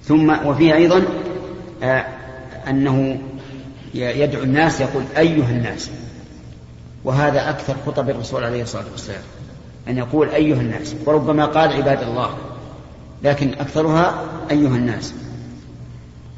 [0.03, 1.03] ثم وفيه أيضا
[1.83, 2.05] آه
[2.69, 3.19] أنه
[3.93, 5.89] يدعو الناس يقول أيها الناس.
[7.03, 9.21] وهذا أكثر خطب الرسول عليه الصلاة والسلام.
[9.87, 12.37] أن يقول أيها الناس وربما قال عباد الله
[13.23, 15.13] لكن أكثرها أيها الناس.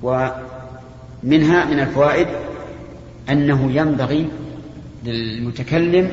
[0.03, 2.27] ومنها من الفوائد
[3.29, 4.27] أنه ينبغي
[5.06, 6.12] للمتكلم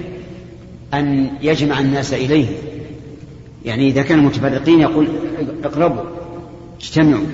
[0.95, 2.47] أن يجمع الناس إليه.
[3.65, 5.09] يعني إذا كانوا متفرقين يقول
[5.65, 6.05] اقربوا
[6.81, 7.27] اجتمعوا.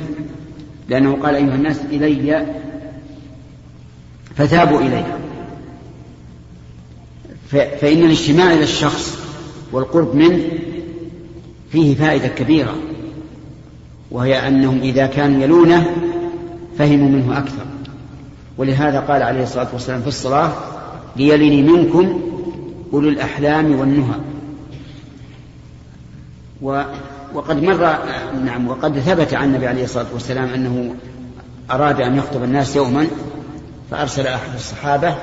[0.88, 2.46] لأنه قال أيها الناس إلي
[4.36, 5.18] فذهبوا إليه
[7.50, 9.25] فإن الاجتماع إلى الشخص
[9.76, 10.42] والقرب منه
[11.70, 12.74] فيه فائدة كبيرة
[14.10, 15.86] وهي أنهم إذا كانوا يلونه
[16.78, 17.64] فهموا منه أكثر.
[18.58, 20.52] ولهذا قال عليه الصلاة والسلام في الصلاة
[21.16, 22.20] ليلني منكم
[22.92, 24.20] أولو الأحلام والنهى.
[26.62, 26.82] و
[27.34, 27.98] وقد مر
[28.44, 30.94] نعم وقد ثبت عن النبي عليه الصلاة والسلام أنه
[31.70, 33.06] أراد أن يخطب الناس يوما
[33.90, 35.14] فأرسل أحد الصحابة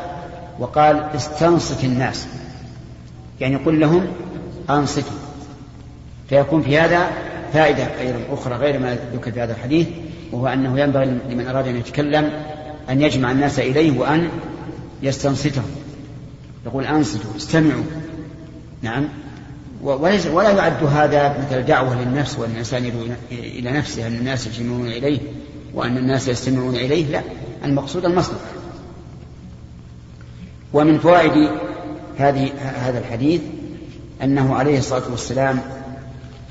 [0.60, 2.28] وقال استنصت الناس.
[3.40, 4.08] يعني قل لهم
[4.70, 5.18] أنصتوا
[6.30, 7.08] فيكون في هذا
[7.54, 9.88] فائدة أيضا أخرى غير ما ذكر في هذا الحديث
[10.32, 12.32] وهو أنه ينبغي لمن أراد أن يتكلم
[12.90, 14.30] أن يجمع الناس إليه وأن
[15.04, 15.72] يستنصتهم
[16.66, 17.84] يقول أنصتوا استمعوا.
[18.82, 19.08] نعم.
[20.32, 25.20] ولا يعد هذا مثل دعوة للنفس وأن الإنسان يدعو إلى نفسه أن الناس يجمعون إليه
[25.74, 27.06] وأن الناس يستمعون إليه.
[27.06, 27.22] لا
[27.66, 28.52] المقصود المصلحة
[30.74, 31.50] ومن فوائد
[32.18, 33.42] هذه هذا الحديث
[34.24, 35.60] أنه عليه الصلاة والسلام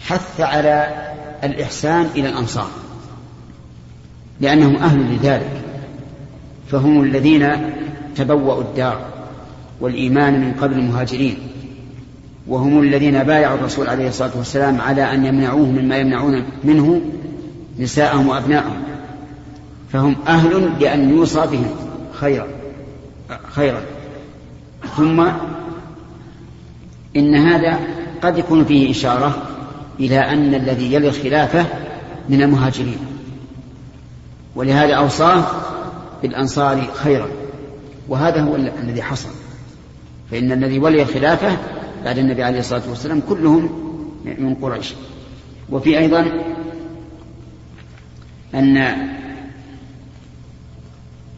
[0.00, 0.88] حث على
[1.44, 2.70] الإحسان إلى الأنصار
[4.40, 5.62] لأنهم أهل لذلك
[6.70, 7.48] فهم الذين
[8.16, 9.00] تبوأوا الدار
[9.80, 11.38] والإيمان من قبل المهاجرين
[12.46, 17.00] وهم الذين بايعوا الرسول عليه الصلاة والسلام على أن يمنعوه مما يمنعون منه
[17.78, 18.82] نساءهم وأبناءهم
[19.92, 21.70] فهم أهل لأن يوصى بهم
[22.12, 22.46] خيرا
[23.52, 23.80] خيرا.
[24.96, 25.28] ثم
[27.16, 27.78] إن هذا
[28.22, 29.42] قد يكون فيه إشارة
[30.00, 31.66] إلى أن الذي يلي الخلافة
[32.28, 32.98] من المهاجرين.
[34.56, 35.44] ولهذا أوصاه
[36.22, 37.28] بالأنصار خيرا.
[38.08, 39.28] وهذا هو الذي حصل.
[40.30, 41.56] فإن الذي ولي الخلافة
[42.04, 43.70] بعد النبي عليه الصلاة والسلام كلهم
[44.24, 44.94] من قريش.
[45.70, 46.26] وفي أيضا
[48.54, 48.96] أن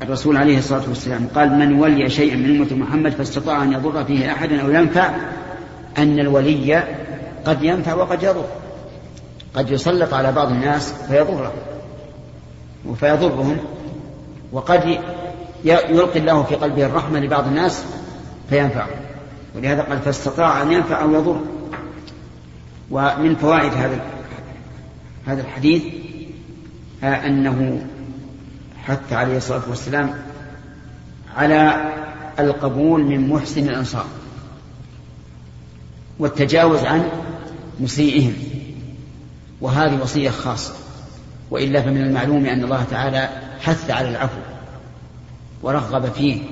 [0.02, 4.32] الرسول عليه الصلاة والسلام قال من ولي شيئا من أمة محمد فاستطاع أن يضر فيه
[4.32, 5.14] أحدا أو ينفع
[5.98, 6.84] أن الولي
[7.44, 8.44] قد ينفع وقد يضر.
[9.54, 11.52] قد يسلط على بعض الناس فيضره
[13.00, 13.56] فيضرهم
[14.52, 14.98] وقد
[15.64, 17.84] يلقي الله في قلبه الرحمة لبعض الناس
[18.50, 18.88] فينفعه.
[19.56, 21.40] ولهذا قال فاستطاع أن ينفع أو يضر.
[22.90, 24.00] ومن فوائد هذا
[25.26, 25.82] هذا الحديث
[27.02, 27.86] أنه
[28.84, 30.14] حث عليه الصلاة والسلام
[31.36, 31.92] على
[32.38, 34.06] القبول من محسن الأنصار.
[36.18, 37.08] والتجاوز عن
[37.80, 38.34] مسيئهم.
[39.60, 40.74] وهذه وصية خاصة.
[41.50, 43.28] وإلا فمن المعلوم أن الله تعالى
[43.60, 44.40] حث على العفو
[45.62, 46.42] ورغب فيه.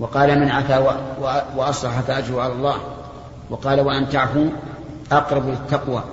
[0.00, 0.78] وقال من عفا
[1.56, 2.76] وأصلح فأجره على الله.
[3.50, 4.48] وقال وأن تعفوا
[5.12, 6.04] أقرب للتقوى.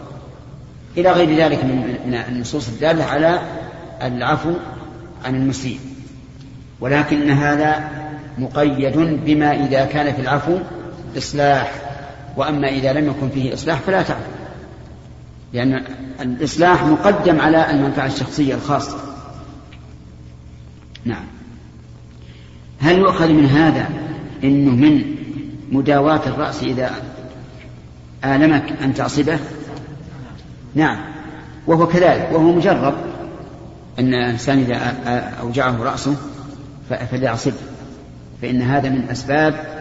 [0.97, 1.63] إلى غير ذلك
[2.05, 3.39] من النصوص الدالة على
[4.01, 4.53] العفو
[5.25, 5.79] عن المسيء.
[6.79, 7.89] ولكن هذا
[8.37, 10.57] مقيد بما إذا كان في العفو
[11.17, 11.84] إصلاح.
[12.37, 14.31] وأما إذا لم يكن فيه إصلاح فلا تعفو
[15.53, 15.83] لأن
[16.21, 18.97] الإصلاح مقدم على المنفعة الشخصية الخاصة.
[21.05, 21.23] نعم.
[22.79, 23.89] هل يؤخذ من هذا
[24.43, 25.15] أنه من
[25.71, 26.91] مداواة الرأس إذا
[28.25, 29.39] آلمك أن تعصبه؟
[30.75, 30.97] نعم.
[31.67, 32.93] وهو كذلك وهو مجرب
[33.99, 34.75] أن الإنسان إذا
[35.41, 36.15] أوجعه رأسه
[37.11, 37.53] فليعصب
[38.41, 39.74] فإن هذا من أسباب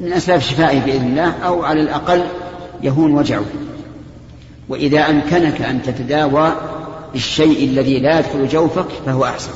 [0.00, 2.24] من أسباب شفائه بإذن الله أو على الأقل
[2.82, 3.44] يهون وجعه.
[4.68, 6.52] وإذا أمكنك أن تتداوى
[7.12, 9.50] بالشيء الذي لا يدخل جوفك فهو أحسن.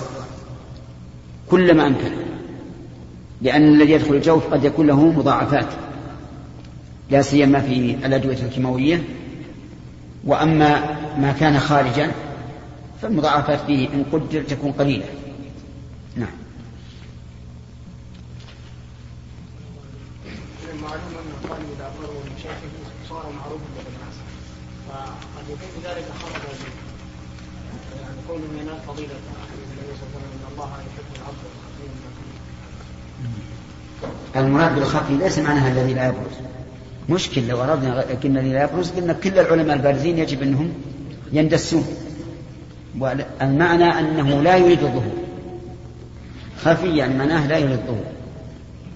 [1.50, 2.12] كلما أمكن.
[3.42, 5.66] لأن الذي يدخل الجوف قد يكون له مضاعفات.
[7.10, 9.02] لا سيما في الأدوية الكيماوية.
[10.24, 10.80] وأما
[11.18, 12.10] ما كان خارجا
[13.02, 15.04] فالمضاعفات فيه إن قدر تكون قليلة.
[25.52, 26.42] يكون ذلك خرج
[28.02, 29.14] يعني كونه ينال فضيلة.
[29.72, 31.36] النبي صلى الله عليه وسلم أن الله يحب العبد
[34.36, 36.36] المراد بالخفي ليس معناها الذي لا يبرز.
[37.08, 40.72] مشكل لو أردنا لكن الذي لا يبرز قلنا كل العلماء البارزين يجب أنهم
[41.32, 41.86] يندسون.
[43.42, 45.16] المعنى أنه لا يريد الظهور.
[46.64, 48.04] خفي يعني معناه لا يريد الظهور.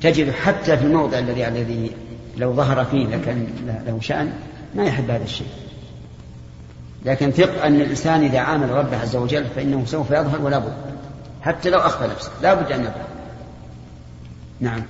[0.02, 1.90] تجد حتى في الموضع الذي الذي
[2.36, 4.32] لو ظهر فيه لكن له شأن
[4.74, 5.46] ما يحب هذا الشيء.
[7.06, 10.76] لكن ثق أن الإنسان إذا عامل ربه عز وجل فإنه سوف يظهر ولا بد.
[11.42, 12.30] حتى لو أخفى نفسه.
[12.42, 13.06] لا بد أن يظهر
[14.60, 14.82] نعم.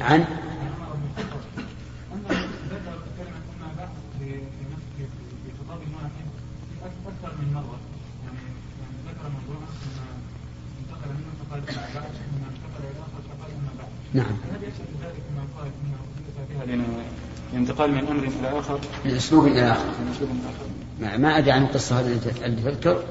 [0.00, 0.24] عن؟
[14.14, 14.36] نعم.
[17.52, 19.84] الانتقال من أمر إلى آخر؟ من أسلوب إلى آخر.
[19.84, 21.18] من أسلوب آخر.
[21.18, 23.02] ما أدري عن القصة هذه اللي تذكر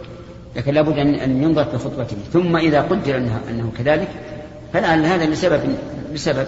[0.56, 2.18] لكن لابد ان أن ينظر في خطبته.
[2.34, 4.10] ثم إذا قدر انه أنه كذلك
[4.74, 5.78] فلعل هذا لسبب
[6.12, 6.48] لسبب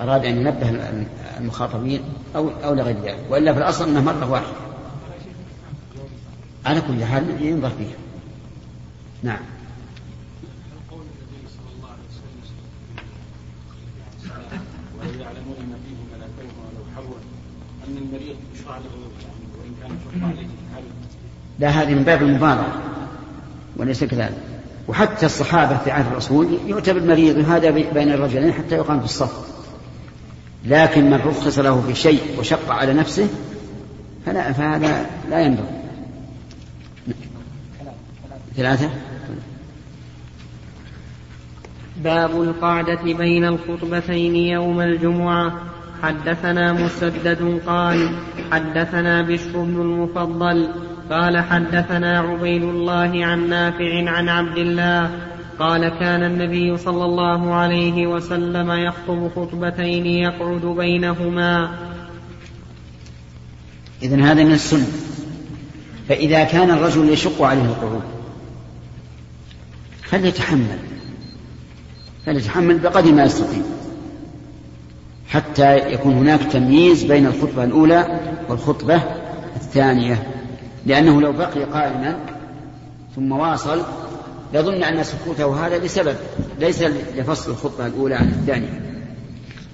[0.00, 0.92] أراد أن ينبه
[1.40, 2.00] المخاطبين
[2.36, 3.18] أو أو لغير ذلك.
[3.30, 4.56] وإلا في الأصل انه مرة واحدة.
[6.66, 7.96] على كل حال ينظر فيها.
[9.22, 9.40] نعم
[14.98, 17.20] ويعلمون ما فيه ملكوه ولو حول
[17.88, 18.53] ان المريض يشرع له يعني وان كان يشق عليه هل
[21.58, 22.82] لا هذه من باب المبالغة
[23.76, 24.38] وليس كذلك.
[24.88, 29.54] وحتى الصحابة في عهد الرسول يؤتى بالمريض هذا بين الرجلين حتى يقام في الصف.
[30.66, 33.28] لكن من رخص له في شيء وشق على نفسه
[34.26, 35.80] فلا فهذا لا ينبغي.
[38.56, 38.90] ثلاثة.
[41.96, 45.52] باب القعدة بين الخطبتين يوم الجمعة.
[46.02, 48.14] حدثنا مسدد قال
[48.54, 50.68] حدثنا بشر بن المفضل
[51.10, 55.10] قال حدثنا عبيد الله عن نافع عن عبد الله
[55.58, 61.70] قال كان النبي صلى الله عليه وسلم يخطب خطبتين يقعد بينهما.
[64.02, 64.86] إذن هذا من السنة.
[66.08, 68.02] فإذا كان الرجل يشق عليه القعود
[70.02, 70.78] فليتحمل.
[72.26, 73.62] فليتحمل بقدر ما يستطيع.
[75.34, 79.02] حتى يكون هناك تمييز بين الخطبة الأولى والخطبة
[79.56, 80.26] الثانية.
[80.86, 82.18] لأنه لو بقي قائما
[83.16, 83.82] ثم واصل
[84.52, 86.16] يظن أن سكوته هذا لسبب
[86.58, 86.82] ليس
[87.16, 88.80] لفصل الخطبة الأولى عن الثانية.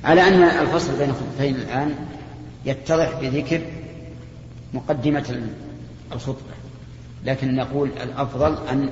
[0.05, 1.95] على أن الفصل بين الخطبتين الآن
[2.65, 3.61] يتضح بذكر
[4.75, 5.41] مقدمة
[6.13, 6.55] الخطبة
[7.25, 8.91] لكن نقول الأفضل أن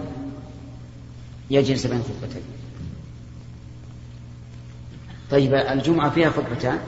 [1.50, 2.42] يجلس بين خطبتين.
[5.30, 6.78] طيب الجمعة فيها خطبتان؟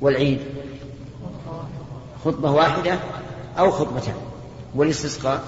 [0.00, 0.38] والعيد؟
[2.24, 2.98] خطبة واحدة
[3.58, 4.14] أو خطبتان؟
[4.74, 5.44] والاستسقاء؟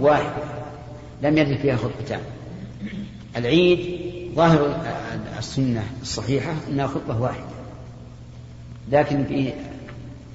[0.00, 0.32] واحد.
[1.22, 2.20] لم يرد فيها خطبتان.
[3.36, 4.00] العيد
[4.34, 4.82] ظاهر
[5.38, 7.44] السنة الصحيحة أنها خطبة واحدة.
[8.90, 9.52] لكن في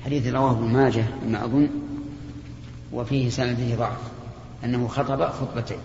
[0.05, 1.69] حديث رواه ابن ماجه ما أظن
[2.93, 3.97] وفيه سنده ضعف
[4.63, 5.77] أنه خطب خطبتين.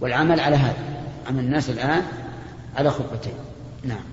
[0.00, 1.07] والعمل على هذا.
[1.28, 2.02] عمل الناس الآن
[2.76, 3.34] على خطبتين
[3.84, 4.04] نعم.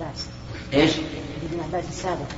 [0.00, 0.26] عباس.
[0.74, 0.92] إيش؟
[1.52, 2.28] ابن عباس السابق.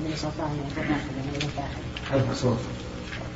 [0.00, 2.58] النبي صلى الله عليه وسلم من الفاحل ألف صوت.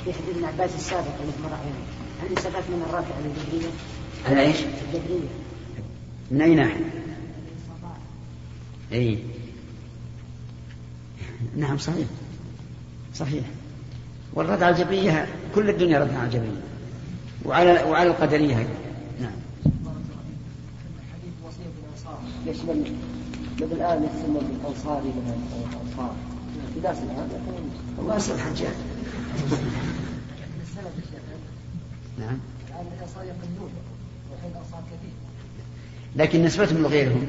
[0.05, 1.79] في حديث ابن عباس السابق الذي مر علينا
[2.23, 3.71] عندي ثبات من الرافع عن الجبرية
[4.29, 5.29] على إيش؟ الجبرية.
[6.31, 6.91] من أي ناحية؟
[8.93, 9.19] أي
[11.57, 12.07] نعم صحيح.
[13.15, 13.45] صحيح.
[14.35, 16.63] والرد على الجبرية كل الدنيا رد على الجبرية.
[17.45, 18.59] وعلى وعلى القدرية.
[18.59, 18.71] أيضا
[19.21, 19.33] نعم.
[22.47, 22.85] يشمل
[23.57, 25.13] مثل الآن يسمى بالأنصاري
[25.55, 26.15] أو الأنصار
[26.75, 26.81] في
[27.99, 28.71] الله يا شيخ
[32.19, 32.39] نعم.
[36.17, 37.27] لكن نسبتهم لغيرهم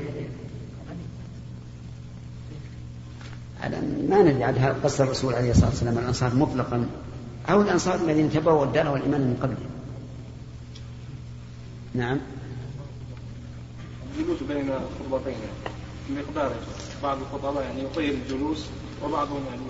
[3.63, 3.77] على
[4.09, 6.85] ما ندري هل قصر الرسول عليه الصلاة والسلام الأنصار مطلقا
[7.49, 9.76] أو الأنصار الذين تبوأوا الدار والإيمان من قبله.
[11.97, 12.17] نعم.
[14.17, 16.51] الجلوس بين الخطبتين يعني المقدار
[17.03, 18.65] بعض الخطباء يعني يطيل الجلوس
[19.03, 19.61] وبعضهم يعني.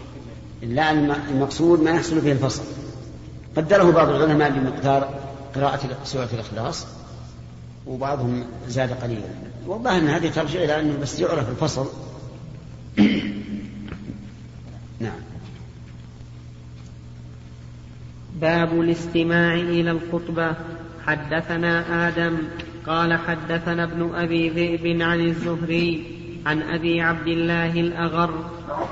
[0.75, 2.63] لا الم- المقصود ما يحصل به الفصل.
[3.57, 5.19] قدره بعض العلماء بمقدار
[5.55, 6.85] قراءة سورة الإخلاص
[7.87, 9.29] وبعضهم زاد قليلا.
[9.67, 11.87] والله أن هذه ترجع إلى أنه بس يعرف الفصل.
[14.99, 15.19] نعم.
[18.41, 20.55] باب الاستماع إلى الخطبة.
[21.07, 22.37] حدثنا آدم
[22.87, 26.03] قال حدثنا ابن أبي ذئب عن الزهري
[26.45, 28.33] عن أبي عبد الله الأغر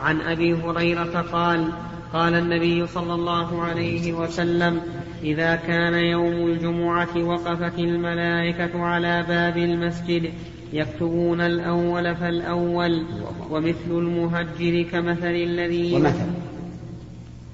[0.04, 1.68] عن أبي هريرة قال
[2.14, 4.82] قال النبي صلى الله عليه وسلم
[5.24, 10.30] إذا كان يوم الجمعة وقفت الملائكة على باب المسجد
[10.74, 13.06] يكتبون الأول فالأول
[13.50, 16.26] ومثل المهجر كمثل الذي ومثل.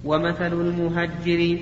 [0.05, 1.57] ومثل المهجر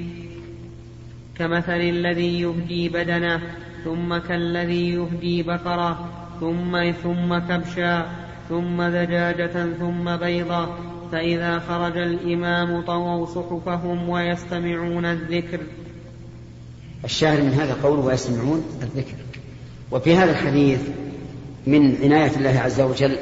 [1.40, 3.42] كمثل الذي يهدي بدنه
[3.84, 6.10] ثم كالذي يهدي بقرة
[6.40, 8.06] ثم ثم كبشا
[8.50, 10.68] ثم دجاجة ثم بيضة.
[11.12, 15.60] فإذا خرج الإمام طووا صحفهم ويستمعون الذكر.
[17.06, 19.16] الشاهد من هذا قوله ويسمعون الذكر.
[19.92, 20.82] وفي هذا الحديث
[21.68, 23.18] من عناية الله عز وجل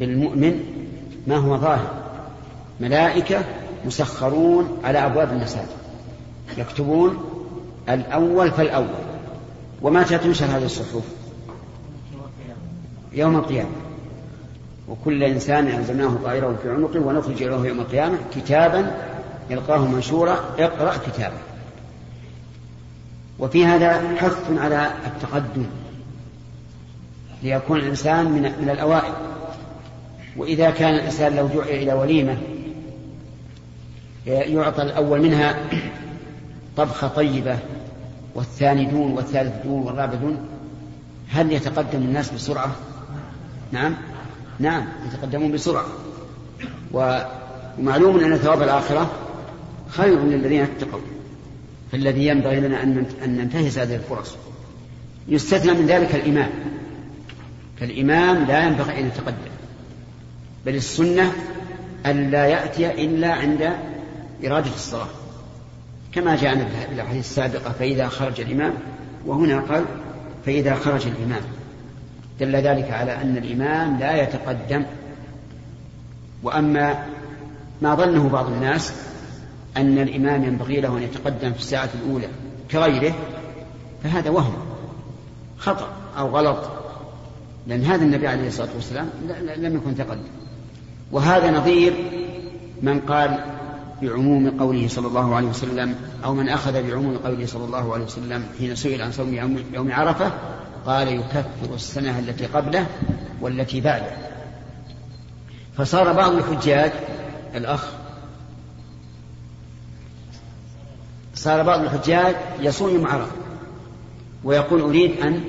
[0.00, 0.60] بالمؤمن
[1.26, 1.94] ما هو ظاهر؟
[2.80, 3.44] ملائكة
[3.86, 5.87] مسخرون على أبواب المساجد
[6.56, 7.18] يكتبون
[7.88, 8.86] الأول فالأول.
[9.82, 11.02] ومتى تنشر هذه الصحف؟
[13.12, 13.70] يوم القيامة.
[14.88, 18.96] وكل إنسان ألزمناه طائرة في عنقه ونخرج له يوم القيامة كتابا
[19.50, 20.38] يلقاه منشورا.
[20.58, 21.38] اقرأ كتابه
[23.38, 25.66] وفي هذا حث على التقدم.
[27.42, 29.12] ليكون الإنسان من, من الأوائل.
[30.36, 32.38] وإذا كان الإنسان لو دعي إلى وليمة
[34.26, 35.56] يعطى الأول منها
[36.78, 37.58] طبخة طيبة
[38.34, 40.38] والثاني دون والثالث دون والرابع دون
[41.28, 42.76] هل يتقدم الناس بسرعة؟
[43.72, 43.94] نعم.
[44.58, 45.86] نعم يتقدمون بسرعة.
[46.92, 49.10] ومعلوم أن ثواب الآخرة
[49.88, 51.00] خير للذين اتقوا
[51.92, 54.36] فالذي ينبغي لنا أن ننتهز هذه الفرص.
[55.28, 56.50] يستثنى من ذلك الإمام.
[57.80, 59.52] فالإمام لا ينبغي أن يتقدم
[60.66, 61.32] بل السنة
[62.06, 63.72] أن لا يأتي إلا عند
[64.44, 65.08] إرادة الصلاة.
[66.12, 68.74] كما جاءنا في الأحاديث السابقة فإذا خرج الإمام
[69.26, 69.84] وهنا قال
[70.46, 71.42] فإذا خرج الإمام.
[72.40, 74.84] دل ذلك على أن الإمام لا يتقدم.
[76.42, 77.06] وأما
[77.82, 78.92] ما ظنه بعض الناس
[79.76, 82.28] أن الإمام ينبغي له أن يتقدم في الساعة الأولى
[82.70, 83.14] كغيره
[84.04, 84.56] فهذا وهم
[85.58, 85.88] خطأ
[86.18, 86.70] أو غلط.
[87.66, 89.10] لأن هذا النبي عليه الصلاة والسلام
[89.56, 90.28] لم يكن تقدم.
[91.12, 91.94] وهذا نظير
[92.82, 93.57] من قال
[94.02, 95.94] بعموم قوله صلى الله عليه وسلم
[96.24, 99.34] أو من أخذ بعموم قوله صلى الله عليه وسلم حين سئل عن صوم
[99.74, 100.32] يوم, عرفة
[100.86, 102.86] قال يكفر السنة التي قبله
[103.40, 104.10] والتي بعده.
[105.76, 106.92] فصار بعض الحجاج
[107.54, 107.88] الأخ
[111.34, 113.32] صار بعض الحجاج يصوم يوم عرفة
[114.44, 115.44] ويقول أريد أن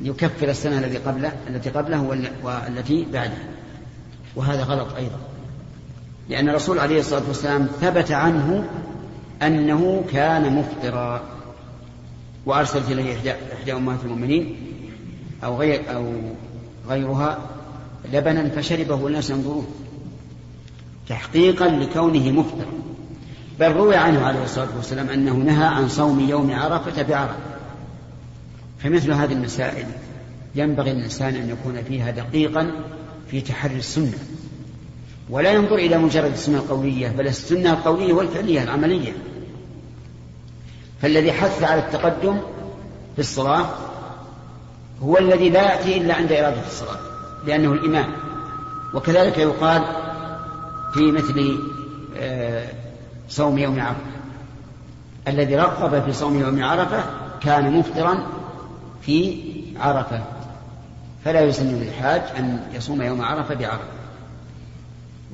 [0.00, 3.38] يكفر السنة التي قبله التي قبله والتي بعده.
[4.36, 5.18] وهذا غلط أيضا.
[6.28, 8.64] لأن الرسول عليه الصلاة والسلام ثبت عنه
[9.42, 11.22] أنه كان مفطرا.
[12.46, 14.56] وأرسلت إليه إحدى, إحدى أمهات المؤمنين
[15.44, 16.12] أو غير أو
[16.88, 17.38] غيرها
[18.12, 19.66] لبنا فشربه والناس ينظرون
[21.08, 22.72] تحقيقا لكونه مفطرا
[23.60, 27.36] بل روي عنه عليه الصلاة والسلام أنه نهى عن صوم يوم عرفة بعرفة.
[28.78, 29.86] فمثل هذه المسائل
[30.54, 32.70] ينبغي للإنسان أن يكون فيها دقيقا
[33.30, 34.18] في تحري السنة.
[35.30, 39.12] ولا ينظر إلى مجرد السنة القولية بل السنة القولية والفعلية العملية.
[41.02, 42.40] فالذي حث على التقدم
[43.14, 43.66] في الصلاة
[45.02, 46.98] هو الذي لا يأتي إلا عند إرادة الصلاة
[47.46, 48.12] لأنه الإمام.
[48.94, 49.82] وكذلك يقال
[50.94, 51.58] في مثل
[53.28, 54.12] صوم يوم عرفة.
[55.28, 57.04] الذي رغب في صوم يوم عرفة
[57.40, 58.26] كان مفطرا
[59.02, 59.42] في
[59.80, 60.22] عرفة.
[61.24, 64.01] فلا يسن للحاج أن يصوم يوم عرفة بعرفة.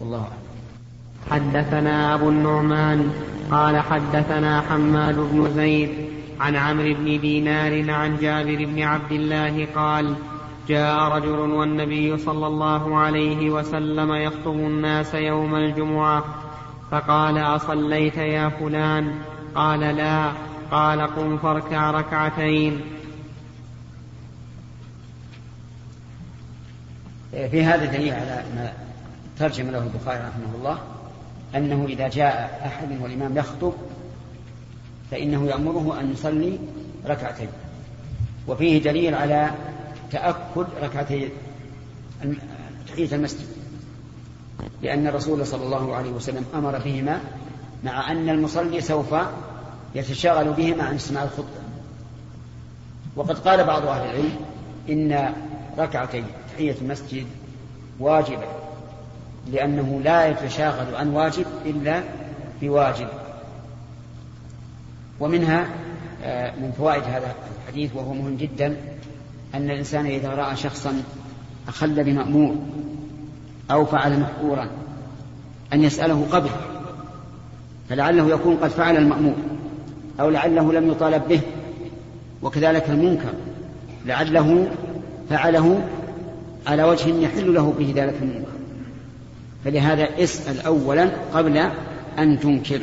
[0.01, 0.49] والله أعلم.
[1.31, 3.11] حدثنا أبو النعمان
[3.51, 5.91] قال حدثنا حماد بن زيد
[6.41, 10.15] عن عمرو بن دينار عن جابر بن عبد الله قال
[10.69, 16.25] جاء رجل والنبي صلى الله عليه وسلم يخطب الناس يوم الجمعة
[16.91, 19.15] فقال أصليت يا فلان؟
[19.55, 20.33] قال لا.
[20.71, 22.81] قال قم فاركع ركعتين.
[27.31, 28.88] في هذا دليل على ما
[29.39, 30.79] ترجم له البخاري رحمه الله
[31.57, 33.73] أنه إذا جاء أحد والإمام يخطب
[35.11, 36.59] فإنه يأمره أن يصلي
[37.07, 37.49] ركعتين.
[38.49, 39.51] وفيه دليل على
[40.11, 41.29] تأكد ركعتي
[42.89, 43.47] تحية المسجد.
[44.83, 47.21] لأن الرسول صلى الله عليه وسلم أمر بهما
[47.85, 49.15] مع أن المصلي سوف
[49.95, 51.61] يتشاغل بهما عن استماع الخطبة.
[53.17, 54.37] وقد قال بعض أهل العلم
[54.89, 55.35] إن
[55.79, 56.25] ركعتي
[56.55, 57.27] تحية المسجد
[58.01, 58.68] واجبة.
[59.53, 62.03] لأنه لا يتشاغل عن واجب إلا
[62.61, 63.09] بواجب.
[65.21, 65.69] ومنها
[66.25, 68.77] آه، من فوائد هذا الحديث وهو مهم جدا
[69.55, 71.03] أن الإنسان إذا رأى شخصا
[71.69, 72.57] أخل بمأمور
[73.71, 74.71] أو فعل محظورا
[75.73, 76.49] أن يسأله قبل
[77.89, 79.35] فلعله يكون قد فعل المأمور
[80.21, 81.41] أو لعله لم يطالب به
[82.43, 83.33] وكذلك المنكر
[84.07, 84.69] لعله
[85.31, 85.83] فعله
[86.67, 88.58] على وجه يحل له به ذلك المنكر.
[89.69, 91.71] فلهذا اسأل أولا قبل
[92.19, 92.81] أن تنكر.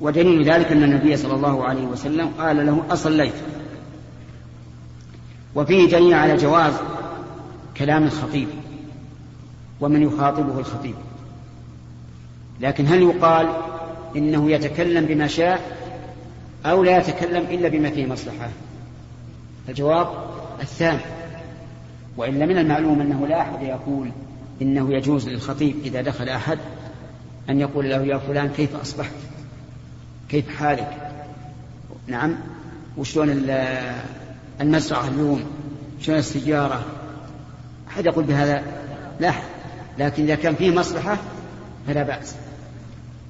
[0.00, 3.34] ودليل ذلك أن النبي صلى الله عليه وسلم قال له أصليت.
[5.54, 6.72] وفيه دليل على جواز
[7.76, 8.48] كلام الخطيب
[9.80, 10.94] ومن يخاطبه الخطيب.
[12.60, 13.48] لكن هل يقال
[14.16, 15.78] إنه يتكلم بما شاء
[16.66, 18.48] أو لا يتكلم إلا بما فيه مصلحة؟
[19.68, 20.08] الجواب
[20.60, 21.00] الثاني.
[22.16, 24.10] وإلا من المعلوم أنه لا أحد يقول
[24.62, 26.58] إنه يجوز للخطيب إذا دخل أحد
[27.50, 29.12] أن يقول له يا فلان كيف أصبحت؟
[30.28, 31.12] كيف حالك؟
[32.06, 32.36] نعم.
[32.96, 33.46] وشلون
[34.60, 35.44] المزرعة اليوم؟
[36.00, 36.84] شلون السيارة
[37.88, 38.62] أحد يقول بهذا؟
[39.20, 39.32] لا.
[39.98, 41.18] لكن إذا كان فيه مصلحة
[41.86, 42.34] فلا بأس.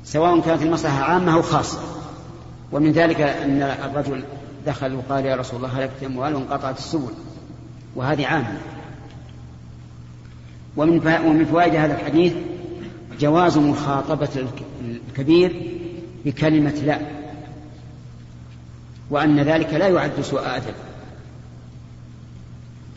[0.05, 1.81] سواء كانت المصلحة عامة أو خاصة.
[2.73, 4.25] ومن ذلك أن الرجل
[4.67, 7.13] دخل وقال يا رسول الله هلكت أموال وانقطعت السبل.
[7.97, 8.59] وهذه عامة.
[10.79, 12.33] ومن فوائد هذا الحديث
[13.21, 14.29] جواز مخاطبة
[15.09, 15.71] الكبير
[16.25, 16.99] بكلمة لا
[19.11, 20.75] وأن ذلك لا يعد سوء أدب.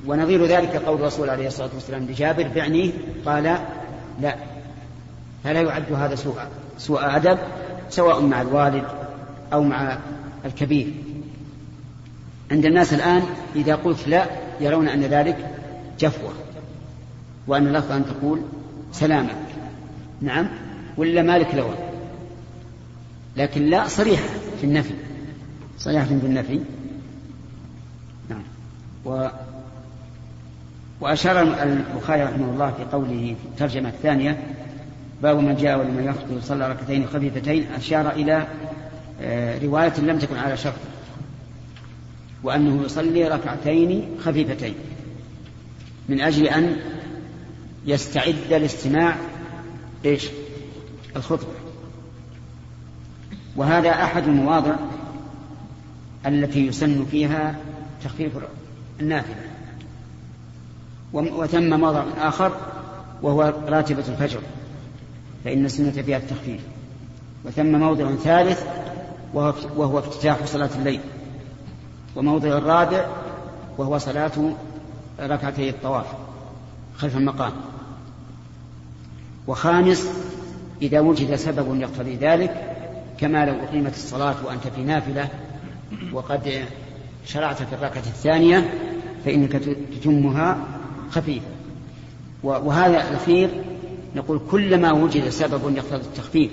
[0.08, 2.92] ونظير ذلك قول الرسول عليه الصلاة والسلام لجابر بعني
[3.26, 3.58] قال
[4.22, 4.36] لا
[5.44, 6.36] فلا يعد هذا سوء
[6.78, 7.38] سوء أدب
[7.90, 8.84] سواء مع الوالد
[9.54, 9.98] أو مع
[10.46, 10.94] الكبير.
[12.52, 13.24] عند الناس الآن
[13.56, 14.26] إذا قلت لا
[14.60, 15.38] يرون أن ذلك
[16.00, 16.32] جفوة.
[17.48, 18.42] وأن الأفضل أن تقول
[18.92, 19.36] سلامك.
[20.22, 20.48] نعم؟
[20.98, 21.76] ولا مالك لون
[23.38, 24.30] لكن لا صريحة
[24.62, 24.94] في النفي.
[25.78, 26.60] صريحة في النفي.
[28.30, 28.44] نعم.
[29.06, 29.28] و
[31.02, 34.38] وأشار البخاري رحمه الله في قوله في الترجمة الثانية
[35.24, 38.48] باب من جاء ولمن يخطب صلى ركعتين خفيفتين أشار إلى
[39.22, 40.74] آه، رواية لم تكن على شرط
[42.44, 44.74] وأنه يصلي ركعتين خفيفتين
[46.10, 46.76] من أجل أن
[47.86, 49.16] يستعد لاستماع
[50.06, 50.28] إيش؟
[51.16, 51.54] الخطبة.
[53.56, 54.76] وهذا أحد المواضع
[56.26, 57.56] التي يسن فيها
[58.04, 58.32] تخفيف
[59.00, 59.36] النافلة
[61.14, 62.52] وثم موضع آخر
[63.22, 64.40] وهو راتبة الفجر
[65.44, 66.62] فإن السنة فيها التخفيف.
[67.46, 68.64] وثم موضع ثالث
[69.34, 71.00] وهو افتتاح صلاة الليل.
[72.16, 73.06] وموضع الرابع
[73.78, 74.54] وهو صلاة
[75.20, 76.06] ركعتي الطواف
[76.98, 77.52] خلف المقام.
[79.48, 80.10] وخامس
[80.82, 82.76] إذا وجد سبب يقتضي ذلك
[83.18, 85.30] كما لو أقيمت الصلاة وأنت في نافلة
[86.14, 86.66] وقد
[87.26, 88.74] شرعت في الركعة الثانية
[89.26, 89.52] فإنك
[90.02, 90.68] تتمها
[91.12, 91.46] خفيفة
[92.44, 93.50] وهذا الأخير
[94.16, 96.52] نقول كلما وجد سبب يقتضي التخفيف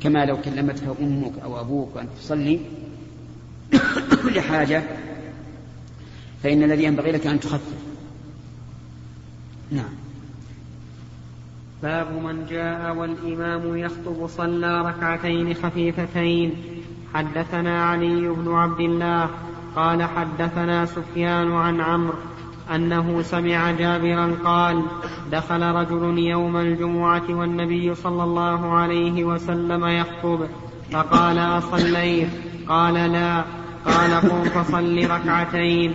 [0.00, 2.60] كما لو كلمتك أمك أو أبوك وأنت تصلي
[4.36, 4.82] لحاجة
[6.42, 7.74] فإن الذي ينبغي لك أن تخفف.
[9.70, 10.09] نعم.
[11.82, 16.54] باب من جاء والإمام يخطب صلى ركعتين خفيفتين.
[17.14, 19.30] حدثنا علي بن عبد الله
[19.76, 22.18] قال حدثنا سفيان عن عمرو
[22.74, 24.82] أنه سمع جابرا قال
[25.32, 30.46] دخل رجل يوم الجمعة والنبي صلى الله عليه وسلم يخطب
[30.92, 32.28] فقال أصليت؟
[32.68, 33.44] قال لا.
[33.84, 35.94] قال قم فصل ركعتين.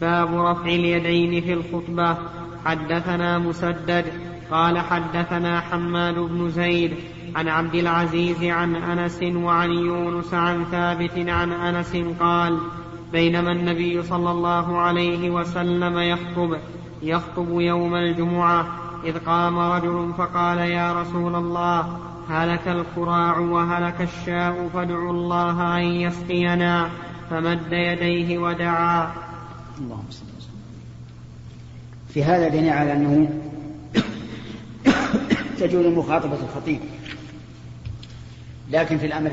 [0.00, 2.16] باب رفع اليدين في الخطبة.
[2.64, 4.04] حدثنا مسدد
[4.50, 6.94] قال حدثنا حماد بن زيد
[7.36, 12.58] عن عبد العزيز عن أنس وعن يونس عن ثابت عن أنس قال
[13.12, 16.56] بينما النبي صلى الله عليه وسلم يخطب
[17.02, 18.66] يخطب يوم الجمعة
[19.04, 21.98] إذ قام رجل فقال يا رسول الله
[22.28, 26.90] هلك القراع وهلك الشاء فادعوا الله أن يسقينا.
[27.30, 29.12] فمد يديه ودعا.
[29.78, 30.33] اللهم صل
[32.14, 33.28] في هذا دليل على أنه
[35.58, 36.80] تجوز مخاطبة الخطيب.
[38.70, 39.30] لكن في الأمر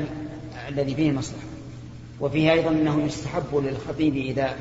[0.68, 1.46] الذي فيه مصلحة.
[2.20, 4.56] وفيه أيضا أنه يستحب للخطيب إذا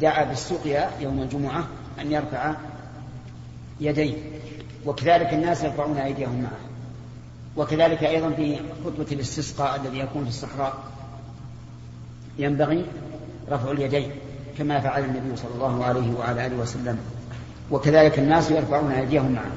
[0.00, 1.66] دعا بالسقيا يوم الجمعة
[2.00, 2.54] أن يرفع
[3.80, 4.14] يديه.
[4.86, 6.60] وكذلك الناس يرفعون أيديهم معه.
[7.56, 10.84] وكذلك أيضا في خطبة الاستسقاء الذي يكون في الصحراء
[12.38, 12.84] ينبغي
[13.50, 14.10] رفع اليدين
[14.58, 16.98] كما فعل النبي صلى الله عليه وعلى آله وسلم.
[17.70, 19.52] وكذلك الناس يرفعون أيديهم معه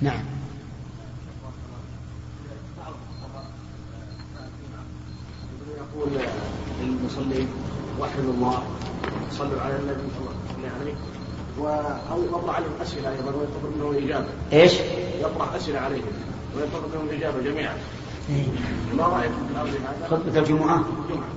[0.00, 0.24] نعم
[5.76, 6.08] يقول
[6.82, 7.48] للمصلين
[8.00, 8.62] وحدوا الله
[9.30, 10.94] صلوا على النبي صلى الله عليه
[11.58, 11.68] و
[12.10, 14.26] أو يطرح عليهم أسئلة أيضا وينتظر منهم الاجابه.
[14.52, 14.72] إيش؟
[15.20, 16.12] يطرح أسئلة عليهم
[16.56, 17.74] وينتظر منهم الاجابه جميعا.
[18.96, 21.28] ما رأيكم في هذا؟ خطبه الجمعه الجمعه.